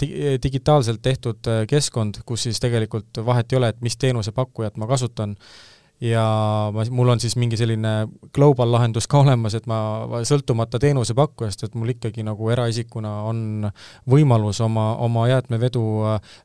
[0.00, 5.36] dig, digitaalselt tehtud keskkond, kus siis tegelikult vahet ei ole, et mis teenusepakkujat ma kasutan
[6.04, 6.24] ja
[6.74, 7.92] ma, mul on siis mingi selline
[8.34, 9.78] global lahendus ka olemas, et ma
[10.28, 13.68] sõltumata teenusepakkujast, et mul ikkagi nagu eraisikuna on
[14.10, 16.38] võimalus oma, oma jäätmevedu äh,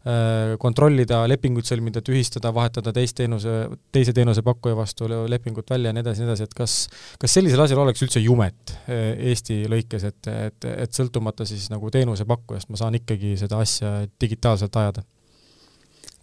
[0.61, 3.57] kontrollida, lepinguid sõlmida, tühistada, vahetada teist teenuse,
[3.93, 6.77] teise teenusepakkuja vastu lepingut välja ja nii edasi, nii edasi, et kas
[7.21, 11.91] kas sellisel asjal oleks üldse jumet äh, Eesti lõikes, et, et, et sõltumata siis nagu
[11.93, 15.05] teenusepakkujast ma saan ikkagi seda asja digitaalselt ajada?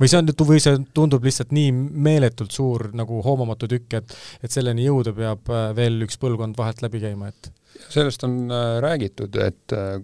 [0.01, 4.53] Või see on, või see tundub lihtsalt nii meeletult suur nagu hoomamatu tükk, et et
[4.53, 7.51] selleni jõuda peab äh, veel üks põlvkond vahelt läbi käima, et
[7.89, 9.99] sellest on äh, räägitud, et äh,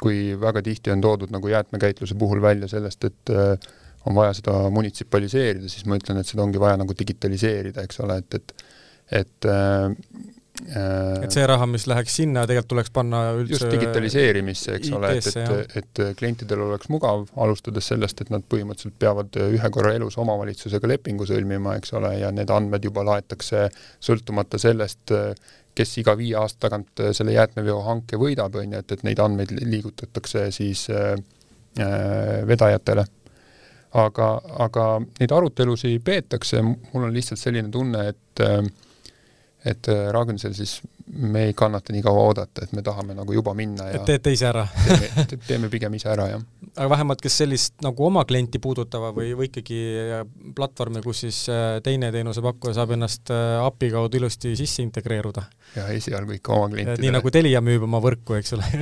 [0.00, 3.30] kui väga tihti on toodud nagu jäätmekäitluse puhul välja sellest, et
[4.04, 8.18] on vaja seda munitsipaliseerida, siis ma ütlen, et seda ongi vaja nagu digitaliseerida, eks ole,
[8.20, 8.64] et, et
[9.22, 9.46] et
[10.54, 15.26] et see raha, mis läheks sinna, tegelikult tuleks panna üldse just digitaliseerimisse, eks ole, et,
[15.42, 20.92] et, et klientidel oleks mugav, alustades sellest, et nad põhimõtteliselt peavad ühe korra elus omavalitsusega
[20.92, 23.66] lepingu sõlmima, eks ole, ja need andmed juba laetakse
[23.98, 25.10] sõltumata sellest,
[25.74, 29.50] kes iga viie aasta tagant selle jäätmeveo hanke võidab, on ju, et, et neid andmeid
[29.58, 31.16] liigutatakse siis äh,
[32.46, 33.04] vedajatele.
[33.94, 34.28] Aga,
[34.62, 38.62] aga neid arutelusid peetakse, mul on lihtsalt selline tunne, et äh,
[39.64, 43.54] et äh, Ragn-Sell siis, me ei kannata nii kaua oodata, et me tahame nagu juba
[43.54, 46.44] minna ja et teete ise ära teeme, teeme pigem ise ära, jah.
[46.76, 50.22] aga vähemalt, kas sellist nagu oma klienti puudutava või, või ikkagi äh,
[50.56, 55.44] platvormi, kus siis äh, teine teenusepakkuja saab ennast API kaudu ilusti sisse integreeruda?
[55.76, 57.04] jah, esialgu ikka oma klientidele.
[57.04, 58.64] nii nagu Telia müüb oma võrku, eks ole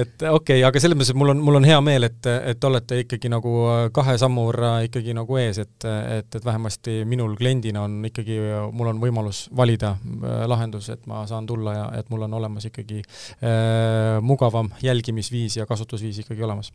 [0.00, 2.66] et okei okay,, aga selles mõttes, et mul on, mul on hea meel, et, et
[2.66, 3.54] olete ikkagi nagu
[3.94, 5.78] kahe sammu võrra ikkagi nagu ees, et,
[6.18, 8.40] et, et vähemasti minul kliendina on ikkagi
[8.74, 12.66] mul on võimalus valida äh, lahendus, et ma saan tulla ja et mul on olemas
[12.70, 16.72] ikkagi äh, mugavam jälgimisviis ja kasutusviis ikkagi olemas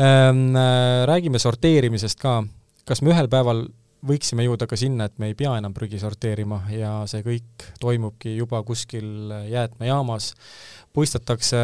[0.00, 0.56] ähm,.
[0.58, 2.42] Äh, räägime sorteerimisest ka,
[2.84, 3.66] kas me ühel päeval
[4.08, 8.36] võiksime jõuda ka sinna, et me ei pea enam prügi sorteerima ja see kõik toimubki
[8.36, 11.58] juba kuskil jäätmejaamas äh,, puistatakse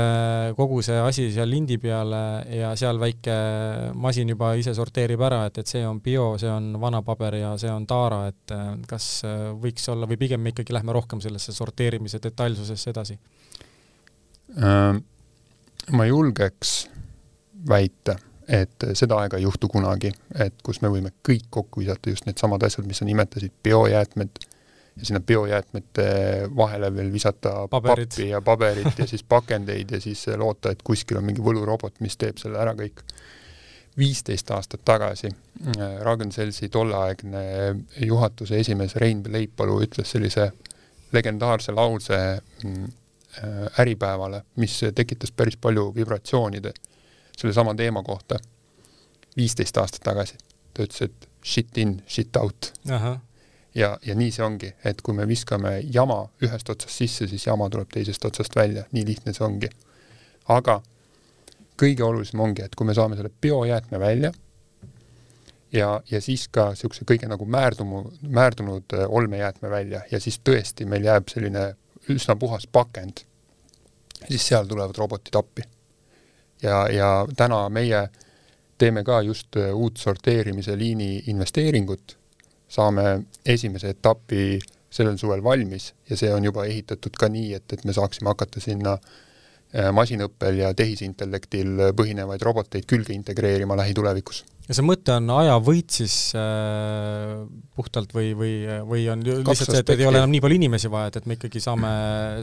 [0.54, 2.20] kogu see asi seal lindi peale
[2.54, 3.34] ja seal väike
[3.98, 7.54] masin juba ise sorteerib ära, et, et see on bio, see on vana paber ja
[7.58, 11.22] see on taara, et äh, kas äh, võiks olla või pigem me ikkagi lähme rohkem
[11.24, 13.18] sellesse sorteerimise detailsusesse edasi?
[14.54, 15.02] Ähm,
[15.98, 16.76] ma julgeks
[17.68, 18.14] väita,
[18.46, 22.62] et seda aega ei juhtu kunagi, et kus me võime kõik kokku visata just needsamad
[22.68, 24.44] asjad, mis sa nimetasid, biojäätmed
[24.96, 26.04] ja sinna biojäätmete
[26.56, 28.08] vahele veel visata Paberid.
[28.08, 32.16] pappi ja paberit ja siis pakendeid ja siis loota, et kuskil on mingi võlurobot, mis
[32.16, 33.02] teeb selle ära kõik.
[33.98, 37.42] viisteist aastat tagasi äh, Ragn-Sellsi tolleaegne
[38.02, 40.52] juhatuse esimees Rein Leipalu ütles sellise
[41.12, 42.18] legendaarse lause
[42.64, 42.88] mm,
[43.38, 46.72] äh, Äripäevale, mis tekitas päris palju vibratsioonide
[47.36, 48.38] sellesama teema kohta
[49.36, 50.36] viisteist aastat tagasi.
[50.74, 52.72] ta ütles, et shit in, shit out.
[53.74, 57.68] Ja, ja nii see ongi, et kui me viskame jama ühest otsast sisse, siis jama
[57.70, 59.70] tuleb teisest otsast välja, nii lihtne see ongi.
[60.48, 60.80] aga
[61.80, 64.32] kõige olulisem ongi, et kui me saame selle biojäätme välja
[65.72, 70.86] ja, ja siis ka niisuguse kõige nagu määrdumu, määrdunud äh, olmejäätme välja ja siis tõesti
[70.88, 71.72] meil jääb selline
[72.12, 73.24] üsna puhas pakend,
[74.28, 75.62] siis seal tulevad robotid appi.
[76.62, 78.08] ja, ja täna meie
[78.78, 82.18] teeme ka just äh, uut sorteerimise liini investeeringut,
[82.74, 83.04] saame
[83.46, 84.58] esimese etapi
[84.94, 88.62] sellel suvel valmis ja see on juba ehitatud ka nii, et, et me saaksime hakata
[88.62, 95.92] sinna äh, masinõppel ja tehisintellektil põhinevaid roboteid külge integreerima lähitulevikus ja see mõte on ajavõit
[95.92, 97.42] siis äh,
[97.76, 98.54] puhtalt või, või,
[98.88, 101.36] või on lihtsalt see, et ei ole enam nii palju inimesi vaja, et, et me
[101.36, 101.90] ikkagi saame,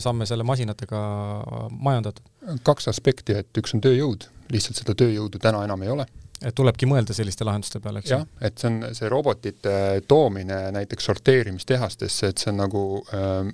[0.03, 1.01] saame selle masinatega
[1.71, 2.25] majandatud?
[2.67, 6.05] kaks aspekti, et üks on tööjõud, lihtsalt seda tööjõudu täna enam ei ole.
[6.45, 8.17] Et tulebki mõelda selliste lahenduste peale, eks ju?
[8.17, 9.75] jah, et see on see robotite
[10.07, 13.51] toomine näiteks sorteerimistehastesse, et see on nagu äh,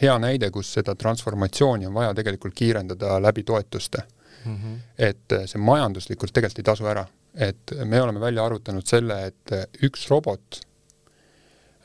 [0.00, 4.02] hea näide, kus seda transformatsiooni on vaja tegelikult kiirendada läbi toetuste
[4.44, 4.56] mm.
[4.56, 4.76] -hmm.
[4.98, 10.06] et see majanduslikult tegelikult ei tasu ära et me oleme välja arvutanud selle, et üks
[10.10, 10.60] robot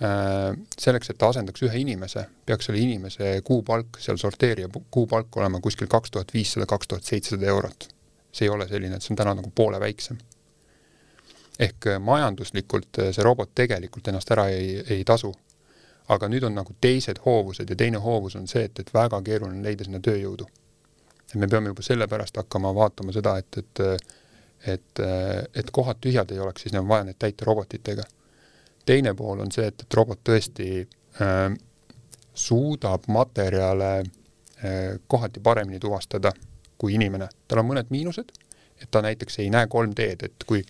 [0.02, 5.62] äh, selleks, et ta asendaks ühe inimese, peaks selle inimese kuupalk, seal sorteerija kuupalk olema
[5.63, 7.89] kuskil kaks tuhat viissada, kaks tuhat seitsesada eurot.
[8.36, 10.17] See ei ole selline, et see on täna nagu poole väiksem.
[11.60, 15.34] ehk majanduslikult see robot tegelikult ennast ära ei, ei tasu.
[16.10, 19.63] aga nüüd on nagu teised hoovused ja teine hoovus on see, et, et väga keeruline
[19.63, 20.48] leida sinna tööjõudu.
[21.30, 23.84] et me peame juba sellepärast hakkama vaatama seda, et, et
[24.65, 25.00] et,
[25.56, 28.04] et kohad tühjad ei oleks, siis on vaja neid täita robotitega.
[28.86, 30.67] teine pool on see, et, et robot tõesti
[31.21, 31.58] äh,
[32.34, 36.32] suudab materjale äh, kohati paremini tuvastada
[36.86, 37.30] kui inimene.
[37.48, 38.32] tal on mõned miinused,
[38.82, 40.62] et ta näiteks ei näe 3D-d, et kui,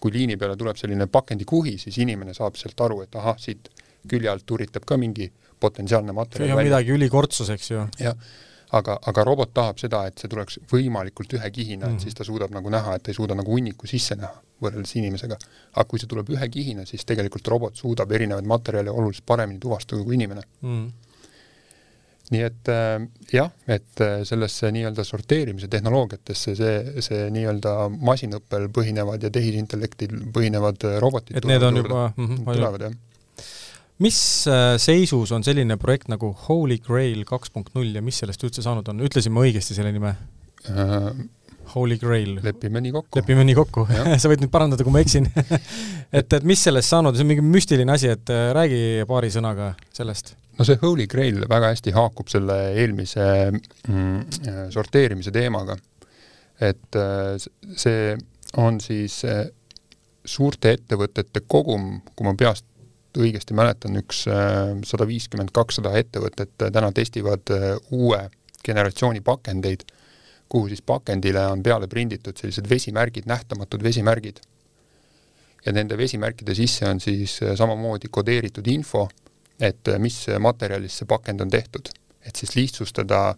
[0.00, 3.72] kui liini peale tuleb selline pakendikuhi, siis inimene saab sealt aru, et ahah, siit
[4.08, 5.30] külje alt uritab ka mingi
[5.62, 6.70] potentsiaalne materjal välja.
[6.70, 7.84] midagi ülikortsus, eks ju.
[8.02, 8.16] jah
[8.72, 11.92] aga, aga robot tahab seda, et see tuleks võimalikult ühekihina mm, -hmm.
[11.92, 12.02] et mhm.
[12.02, 14.32] siis ta suudab nagu näha, et ta ei suuda nagu hunniku sisse näha
[14.64, 15.36] võrreldes inimesega.
[15.74, 20.14] aga kui see tuleb ühekihina, siis tegelikult robot suudab erinevaid materjale oluliselt paremini tuvastada kui
[20.14, 20.76] inimene mm.
[20.76, 21.10] -hmm
[22.30, 29.26] nii et äh, jah, et äh, sellesse nii-öelda sorteerimise tehnoloogiatesse see, see nii-öelda masinõppel põhinevad
[29.26, 33.00] ja tehisintellektil põhinevad robotid et need on juba mm -hmm, tulevad, jah
[34.02, 38.42] mis äh, seisus on selline projekt nagu Holy Grail kaks punkt null ja mis sellest
[38.46, 40.16] üldse saanud on, ütlesime õigesti selle nime
[40.70, 41.12] uh,?
[41.72, 42.40] Holy Grail.
[42.42, 43.20] lepime nii kokku.
[43.20, 43.86] lepime nii kokku
[44.20, 45.28] sa võid nüüd parandada, kui ma eksin
[46.18, 49.72] et, et mis sellest saanud, see on mingi müstiline asi, et äh, räägi paari sõnaga
[49.94, 50.34] sellest.
[50.58, 55.76] No see Holy Grail väga hästi haakub selle eelmise mm, sorteerimise teemaga.
[56.60, 56.98] et
[57.76, 58.12] see
[58.60, 59.22] on siis
[60.24, 62.66] suurte ettevõtete kogum, kui ma peast
[63.18, 68.22] õigesti mäletan, üks äh, sada viiskümmend, kakssada ettevõtet äh, täna testivad äh, uue
[68.64, 69.84] generatsiooni pakendeid,
[70.52, 74.40] kuhu siis pakendile on peale prinditud sellised vesimärgid, nähtamatud vesimärgid.
[75.66, 79.08] ja nende vesimärkide sisse on siis samamoodi kodeeritud info,
[79.62, 81.88] et mis materjalist see pakend on tehtud.
[82.26, 83.34] et siis lihtsustada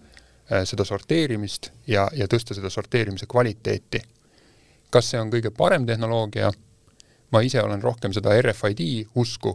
[0.64, 4.02] seda sorteerimist ja, ja tõsta seda sorteerimise kvaliteeti.
[4.90, 6.50] kas see on kõige parem tehnoloogia
[7.34, 8.84] ma ise olen rohkem seda RFID
[9.18, 9.54] usku,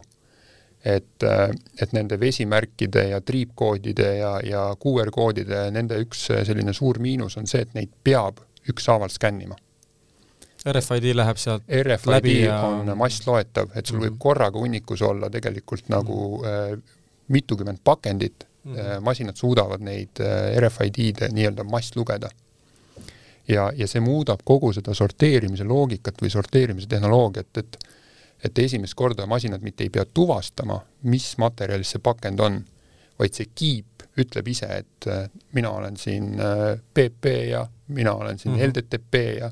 [0.84, 1.24] et,
[1.80, 7.64] et nende vesimärkide ja triipkoodide ja, ja QR-koodide, nende üks selline suur miinus on see,
[7.64, 9.56] et neid peab ükshaaval skännima.
[10.66, 14.04] RFID läheb sealt RFID läbi ja on massloetav, et sul mm -hmm.
[14.04, 14.18] võib mhm.
[14.18, 16.72] korraga hunnikus olla tegelikult nagu mm -hmm.
[16.72, 16.82] äh,
[17.28, 19.00] mitukümmend pakendit mm, -hmm.
[19.00, 22.28] masinad suudavad neid äh, RFID-de nii-öelda mass lugeda
[23.48, 27.78] ja, ja see muudab kogu seda sorteerimise loogikat või sorteerimise tehnoloogiat, et
[28.44, 32.64] et esimest korda masinad mitte ei pea tuvastama, mis materjalis see pakend on,
[33.18, 36.40] vaid see kiip ütleb ise, et äh, mina olen siin
[36.94, 38.68] PP ja mina olen siin mm -hmm.
[38.68, 39.50] LDTP ja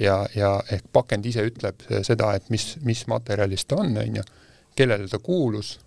[0.00, 4.24] ja, ja ehk pakend ise ütleb seda, et mis, mis materjalist ta on, on ju,
[4.76, 5.78] kellele ta kuulus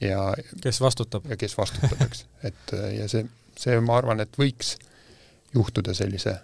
[0.00, 1.26] ja kes vastutab.
[1.28, 2.26] ja kes vastutab, eks.
[2.48, 3.24] et ja see,
[3.56, 4.76] see, ma arvan, et võiks
[5.54, 6.36] juhtuda sellise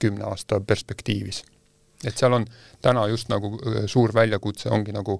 [0.00, 1.42] kümne aasta perspektiivis.
[2.04, 2.46] et seal on
[2.82, 5.18] täna just nagu äh, suur väljakutse ongi nagu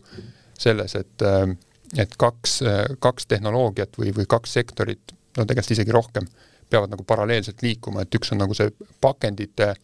[0.59, 1.57] selles, et äh,
[1.99, 6.27] et kaks, äh, kaks tehnoloogiat või, või kaks sektorit, no tegelikult isegi rohkem,
[6.71, 8.71] peavad nagu paralleelselt liikuma, et üks on nagu see
[9.03, 9.79] pakendite äh,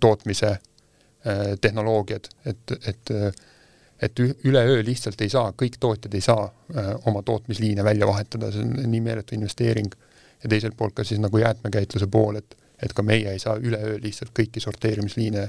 [0.00, 0.60] tootmise äh,
[1.60, 3.10] tehnoloogiad, et, et
[4.02, 8.60] et üleöö lihtsalt ei saa, kõik tootjad ei saa äh, oma tootmisliine välja vahetada, see
[8.60, 9.88] on nii meeletu investeering
[10.42, 13.94] ja teiselt poolt ka siis nagu jäätmekäitluse pool, et et ka meie ei saa üleöö
[14.02, 15.46] lihtsalt kõiki sorteerimisliine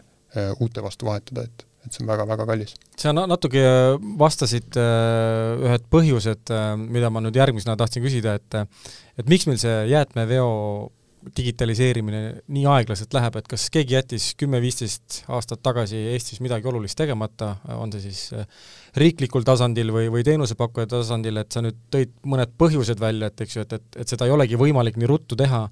[0.63, 2.71] uute vastu vahetada, et, et see on väga-väga kallis.
[2.95, 3.63] sa natuke
[4.19, 6.53] vastasid ühed põhjused,
[6.87, 8.61] mida ma nüüd järgmisena tahtsin küsida, et
[9.19, 10.47] et miks meil see jäätmeveo
[11.37, 12.21] digitaliseerimine
[12.53, 17.91] nii aeglaselt läheb, et kas keegi jättis kümme-viisteist aastat tagasi Eestis midagi olulist tegemata, on
[17.93, 18.47] see siis äh,
[19.01, 23.57] riiklikul tasandil või, või teenusepakkuja tasandil, et sa nüüd tõid mõned põhjused välja, et eks
[23.57, 25.65] ju, et, et, et seda ei olegi võimalik nii ruttu teha,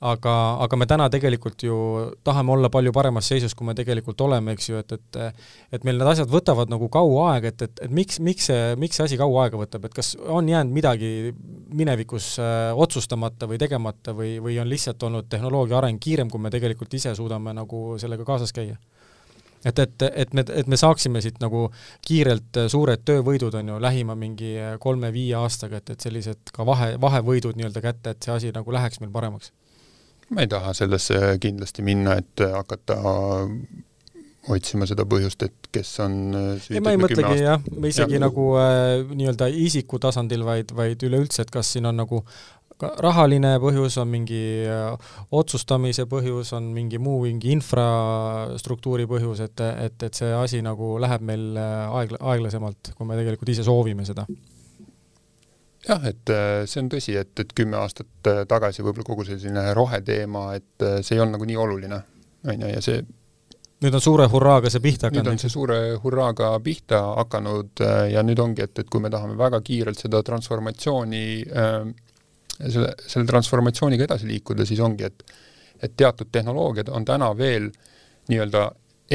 [0.00, 0.34] aga,
[0.64, 1.76] aga me täna tegelikult ju
[2.24, 5.18] tahame olla palju paremas seisus, kui me tegelikult oleme, eks ju, et, et
[5.76, 8.96] et meil need asjad võtavad nagu kaua aega, et, et, et miks, miks see, miks
[8.96, 11.34] see asi kaua aega võtab, et kas on jäänud midagi
[11.76, 16.52] minevikus äh, otsustamata või tegemata või, või on lihtsalt olnud tehnoloogia areng kiirem, kui me
[16.52, 18.80] tegelikult ise suudame nagu sellega kaasas käia?
[19.64, 21.66] et, et, et me, et me saaksime siit nagu
[22.08, 27.60] kiirelt suured töövõidud, on ju, lähima mingi kolme-viie aastaga, et, et sellised ka vahe, vahevõidud
[27.60, 29.52] nii-öelda kätte, et see asi nagu läheks meil paremaks
[30.30, 32.98] ma ei taha sellesse kindlasti minna, et hakata
[34.48, 36.14] otsima seda põhjust, et kes on
[36.70, 38.22] ei, ma ei mõtlegi jah, isegi ja.
[38.22, 42.22] nagu äh, nii-öelda isiku tasandil, vaid, vaid üleüldse, et kas siin on nagu
[42.80, 50.08] rahaline põhjus, on mingi äh, otsustamise põhjus, on mingi muu, mingi infrastruktuuri põhjus, et, et,
[50.08, 54.26] et see asi nagu läheb meil äh, aegla-, aeglasemalt, kui me tegelikult ise soovime seda
[55.90, 59.70] jah, et äh, see on tõsi, et, et kümme aastat äh, tagasi võib-olla kogu selline
[59.76, 62.02] roheteema, et äh, see ei olnud nagu nii oluline,
[62.46, 63.02] on ju, ja see
[63.80, 65.24] nüüd on suure hurraaga see pihta hakanud?
[65.24, 67.80] nüüd on see suure hurraaga pihta hakanud
[68.12, 71.22] ja nüüd ongi, et, et kui me tahame väga kiirelt seda transformatsiooni
[72.60, 75.24] selle, selle transformatsiooniga edasi liikuda, siis ongi, et
[75.80, 77.70] et teatud tehnoloogiad on täna veel
[78.28, 78.66] nii-öelda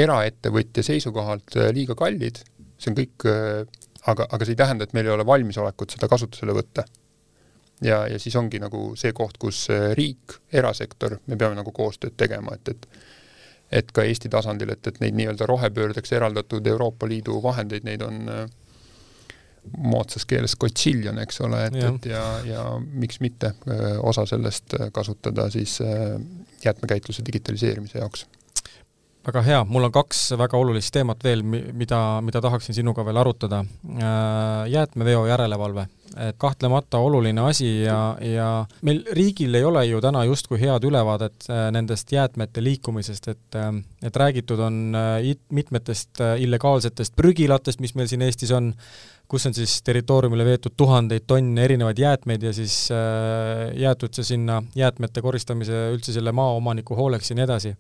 [0.02, 2.42] eraettevõtja seisukohalt liiga kallid,
[2.82, 3.28] see on kõik
[4.12, 6.86] aga, aga see ei tähenda, et meil ei ole valmisolekut seda kasutusele võtta.
[7.84, 12.56] ja, ja siis ongi nagu see koht, kus riik, erasektor, me peame nagu koostööd tegema,
[12.56, 12.88] et, et
[13.72, 18.22] et ka Eesti tasandil, et, et neid nii-öelda rohepöördeks eraldatud Euroopa Liidu vahendeid, neid on
[18.30, 18.46] äh,
[19.78, 25.50] moodsas keeles kotsiljon, eks ole, et, et ja, ja miks mitte äh, osa sellest kasutada
[25.54, 26.20] siis äh,
[26.66, 28.28] jäätmekäitluse digitaliseerimise jaoks
[29.26, 33.64] väga hea, mul on kaks väga olulist teemat veel, mida, mida tahaksin sinuga veel arutada.
[33.96, 35.88] Äh, jäätmeveo järelevalve,
[36.28, 38.50] et kahtlemata oluline asi ja, ja
[38.86, 43.74] meil riigil ei ole ju täna justkui head ülevaadet äh, nendest jäätmete liikumisest, et äh,
[44.06, 44.94] et räägitud on
[45.50, 48.68] mitmetest illegaalsetest prügilatest, mis meil siin Eestis on,
[49.28, 52.76] kus on siis territooriumile veetud tuhandeid tonne erinevaid jäätmeid ja siis
[53.74, 57.74] jäetud see sinna jäätmete koristamise üldse selle maaomaniku hooleks ja nii edasi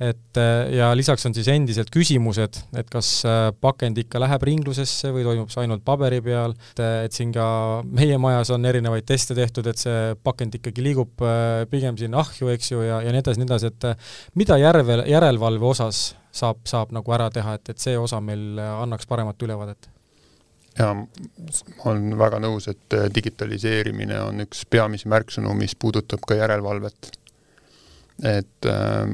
[0.00, 5.12] et äh, ja lisaks on siis endiselt küsimused, et kas äh, pakend ikka läheb ringlusesse
[5.12, 7.44] või toimub see ainult paberi peal, et, äh, et siin ka
[7.84, 11.20] meie majas on erinevaid teste tehtud, et see pakend ikkagi liigub
[11.70, 15.68] pigem siin ahju, eks ju, ja, ja nii edasi, nii edasi, et mida järve, järelevalve
[15.74, 19.92] osas saab, saab nagu ära teha, et, et see osa meil annaks paremat ülevaadet?
[20.78, 27.10] jaa, ma olen väga nõus, et digitaliseerimine on üks peamisi märksõnu, mis puudutab ka järelevalvet
[28.26, 29.06] et äh,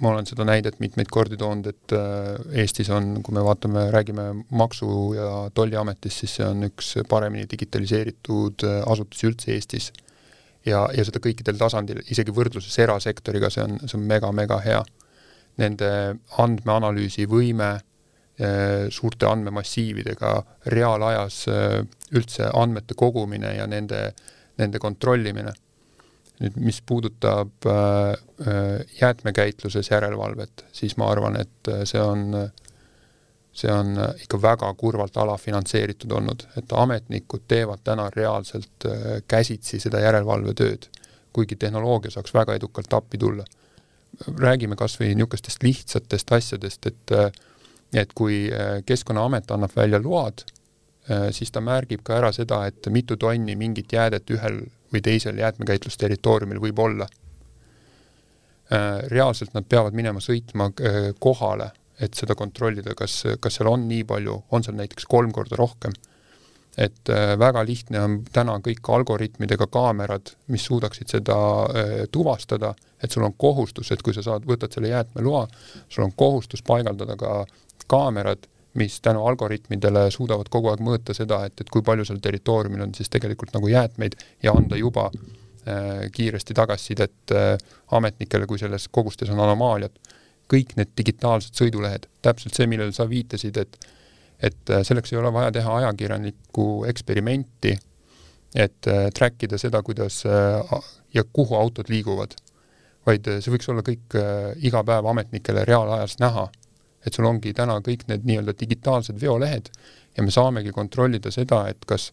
[0.00, 4.28] ma olen seda näidet mitmeid kordi toonud, et äh, Eestis on, kui me vaatame, räägime
[4.54, 9.92] Maksu- ja Tolliametist, siis see on üks paremini digitaliseeritud äh, asutusi üldse Eestis.
[10.66, 14.82] ja, ja seda kõikidel tasandil, isegi võrdluses erasektoriga, see on, see on mega-mega hea.
[15.58, 15.88] Nende
[16.40, 20.36] andmeanalüüsi võime äh,, suurte andmemassiividega
[20.72, 21.82] reaalajas äh,
[22.14, 24.12] üldse andmete kogumine ja nende,
[24.62, 25.52] nende kontrollimine
[26.42, 28.10] nüüd mis puudutab äh,
[28.46, 32.34] äh, jäätmekäitluses järelevalvet, siis ma arvan, et äh, see on,
[33.54, 38.88] see on ikka väga kurvalt alafinantseeritud olnud, et ametnikud teevad täna reaalselt
[39.28, 40.88] käsitsi seda järelevalvetööd,
[41.32, 43.44] kuigi tehnoloogia saaks väga edukalt appi tulla.
[44.38, 47.14] räägime kas või niisugustest lihtsatest asjadest, et
[47.92, 48.50] et kui
[48.86, 50.44] Keskkonnaamet annab välja load,
[51.30, 54.60] siis ta märgib ka ära seda, et mitu tonni mingit jäädet ühel
[54.92, 57.08] või teisel jäätmekäitlusterritooriumil võib olla.
[58.72, 63.84] Äh, reaalselt nad peavad minema sõitma äh, kohale, et seda kontrollida, kas, kas seal on
[63.88, 65.92] nii palju, on seal näiteks kolm korda rohkem.
[66.78, 71.36] et äh, väga lihtne on täna kõik algoritmidega kaamerad, mis suudaksid seda
[72.12, 72.72] tuvastada,
[73.02, 75.46] et sul on kohustus, et kui sa saad, võtad selle jäätmeloa,
[75.88, 77.44] sul on kohustus paigaldada ka
[77.86, 82.86] kaamerad, mis tänu algoritmidele suudavad kogu aeg mõõta seda, et, et kui palju seal territooriumil
[82.86, 87.56] on siis tegelikult nagu jäätmeid ja anda juba äh, kiiresti tagasisidet äh,
[87.92, 89.92] ametnikele, kui selles kogustes on anomaaliad.
[90.52, 93.78] kõik need digitaalsed sõidulehed, täpselt see, millele sa viitasid, et
[94.42, 97.76] et äh, selleks ei ole vaja teha ajakirjanikku eksperimenti,
[98.54, 100.80] et äh, track ida seda, kuidas äh,
[101.14, 102.34] ja kuhu autod liiguvad,
[103.06, 106.48] vaid äh, see võiks olla kõik äh, iga päev ametnikele reaalajas näha
[107.06, 109.70] et sul ongi täna kõik need nii-öelda digitaalsed veolehed
[110.16, 112.10] ja me saamegi kontrollida seda, et kas,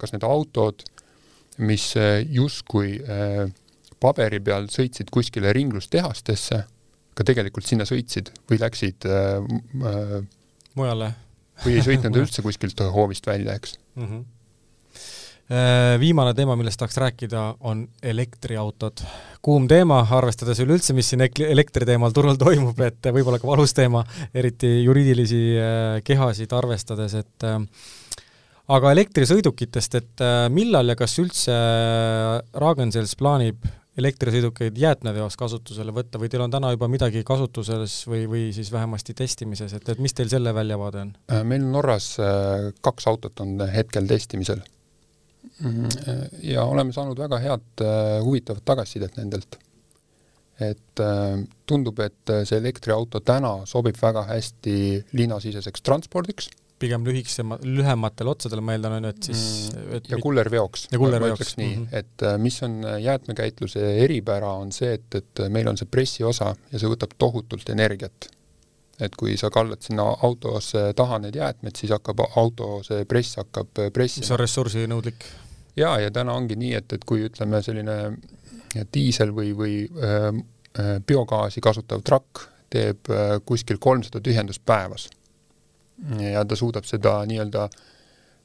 [0.00, 0.84] kas need autod,
[1.58, 3.46] mis äh, justkui äh,
[4.02, 6.62] paberi peal sõitsid kuskile ringlustehastesse,
[7.16, 9.38] ka tegelikult sinna sõitsid või läksid äh,
[9.88, 10.16] äh,
[10.76, 11.12] mujale.
[11.64, 13.78] või ei sõitnud üldse kuskilt hoovist välja, eks.
[13.96, 14.08] Mm.
[14.08, 14.24] -hmm
[16.00, 19.02] viimane teema, millest tahaks rääkida, on elektriautod.
[19.42, 24.02] kuum teema, arvestades üleüldse, mis siin elektri teemal turul toimub, et võib-olla ka valus teema,
[24.34, 27.48] eriti juriidilisi äh, kehasid arvestades, et
[28.66, 31.54] aga elektrisõidukitest, et millal ja kas üldse
[32.58, 33.68] Ragn-Sells plaanib
[34.00, 39.16] elektrisõidukeid jäätmeveos kasutusele võtta või teil on täna juba midagi kasutuses või, või siis vähemasti
[39.16, 41.12] testimises, et, et mis teil selle väljavaade on?
[41.32, 44.60] Äh, meil Norras äh, kaks autot on hetkel testimisel.
[45.56, 45.86] Mm,
[46.44, 49.58] ja oleme saanud väga head äh, huvitavat tagasisidet nendelt.
[50.56, 51.00] et
[51.68, 54.76] tundub, et see elektriauto täna sobib väga hästi
[55.12, 56.48] linnasiseseks transpordiks
[56.78, 59.42] pigem lühikesema, lühematel otsadel, ma eeldan, on ju, et siis
[59.72, 60.86] mm, et ja kullerveoks.
[60.92, 61.56] ja kullerveoks.
[61.56, 61.98] nii mm, -hmm.
[61.98, 66.54] et äh, mis on äh, jäätmekäitluse eripära, on see, et, et meil on see pressiosa
[66.72, 68.28] ja see võtab tohutult energiat.
[69.00, 73.78] et kui sa kallad sinna autosse taha need jäätmed, siis hakkab auto, see press hakkab
[73.78, 74.24] äh, pressima.
[74.24, 75.26] mis on ressursinõudlik.
[75.76, 77.96] Jaa, ja täna ongi nii, et, et kui ütleme, selline
[78.94, 80.30] diisel või, või äh,
[81.06, 85.08] biogaasi kasutav trakk teeb äh, kuskil kolmsada tühjendust päevas
[86.20, 87.68] ja ta suudab seda nii-öelda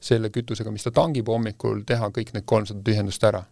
[0.02, 3.44] selle kütusega, mis ta tangib hommikul, teha kõik need kolmsada tühjendust ära.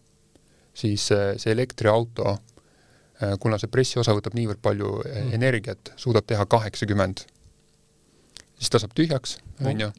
[0.74, 2.36] siis see elektriauto,
[3.22, 5.32] äh, kuna see pressiosa võtab niivõrd palju äh, mm.
[5.34, 7.24] energiat, suudab teha kaheksakümmend.
[8.60, 9.90] Siis ta saab tühjaks, on ju,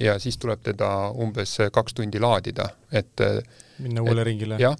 [0.00, 3.38] ja siis tuleb teda umbes kaks tundi laadida, et äh,
[3.78, 4.58] minna uuele ringile.
[4.60, 4.76] jah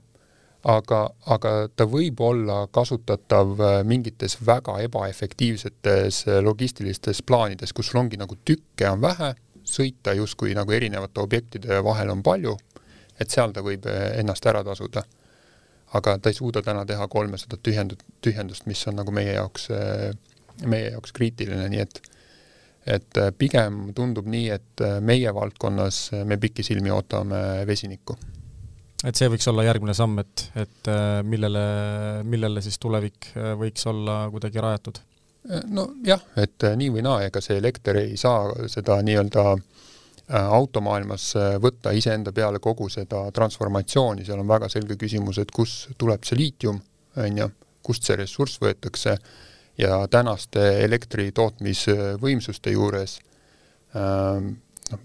[0.68, 1.00] aga,
[1.32, 8.20] aga ta võib olla kasutatav äh, mingites väga ebaefektiivsetes äh, logistilistes plaanides, kus sul ongi
[8.20, 9.32] nagu tükke on vähe,
[9.64, 12.56] sõita justkui nagu erinevate objektide vahel on palju,
[13.20, 15.04] et seal ta võib ennast ära tasuda.
[15.94, 19.68] aga ta ei suuda täna teha kolmesadat tühjendut, tühjendust, mis on nagu meie jaoks,
[20.66, 22.00] meie jaoks kriitiline, nii et
[22.86, 28.16] et pigem tundub nii, et meie valdkonnas me pikisilmi ootame vesinikku.
[29.04, 31.64] Et see võiks olla järgmine samm, et, et äh, millele,
[32.24, 35.02] millele siis tulevik äh, võiks olla kuidagi rajatud?
[35.44, 39.42] nojah, et äh, nii või naa, ega see elekter ei saa seda nii-öelda
[40.32, 41.26] automaailmas
[41.60, 46.38] võtta iseenda peale kogu seda transformatsiooni, seal on väga selge küsimus, et kus tuleb see
[46.40, 46.78] liitium,
[47.20, 47.50] on ju,
[47.84, 49.18] kust see ressurss võetakse
[49.78, 53.18] ja tänaste elektri tootmisvõimsuste juures
[53.94, 55.00] noh,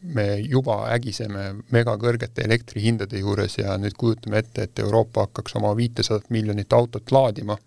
[0.00, 6.30] me juba ägiseme megakõrgete elektrihindade juures ja nüüd kujutame ette, et Euroopa hakkaks oma viitesadat
[6.32, 7.58] miljonit autot laadima.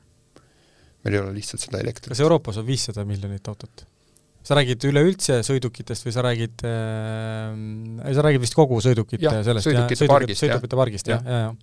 [1.04, 2.10] meil ei ole lihtsalt seda elektrit.
[2.16, 3.86] kas Euroopas on viissada miljonit autot?
[4.44, 9.70] sa räägid üleüldse sõidukitest või sa räägid äh,, sa räägid vist kogu sõidukite ja, sellest,
[9.70, 11.54] sõidukite pargist, sõidukite pargist, jah, jah, jah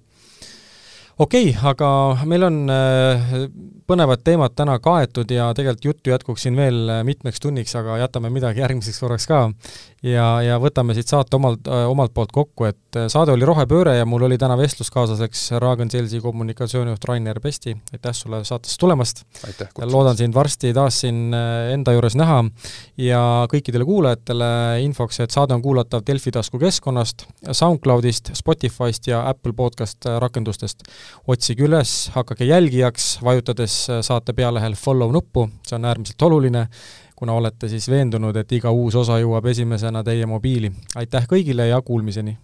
[1.21, 1.91] okei okay,, aga
[2.29, 3.35] meil on äh,
[3.91, 8.31] põnevad teemad täna kaetud ja tegelikult juttu jätkuks siin veel äh, mitmeks tunniks, aga jätame
[8.31, 9.41] midagi järgmiseks korraks ka.
[10.07, 14.07] ja, ja võtame siit saate omalt, äh, omalt poolt kokku, et saade oli Rohepööre ja
[14.07, 19.25] mul oli täna vestluskaaslaseks Raagen Selsi kommunikatsioonijuht Rainer Pesti, aitäh sulle saatesse tulemast!
[19.83, 22.43] loodan sind varsti taas siin enda juures näha
[23.01, 23.21] ja
[23.51, 24.51] kõikidele kuulajatele
[24.85, 30.87] infoks, et saade on kuulatav Delfi taskukeskkonnast, SoundCloudist, Spotify'st ja Apple podcast rakendustest
[31.31, 36.67] otsige üles, hakake jälgijaks, vajutades saate pealehel follow nuppu, see on äärmiselt oluline,
[37.17, 40.73] kuna olete siis veendunud, et iga uus osa jõuab esimesena teie mobiili.
[40.97, 42.39] aitäh kõigile ja kuulmiseni!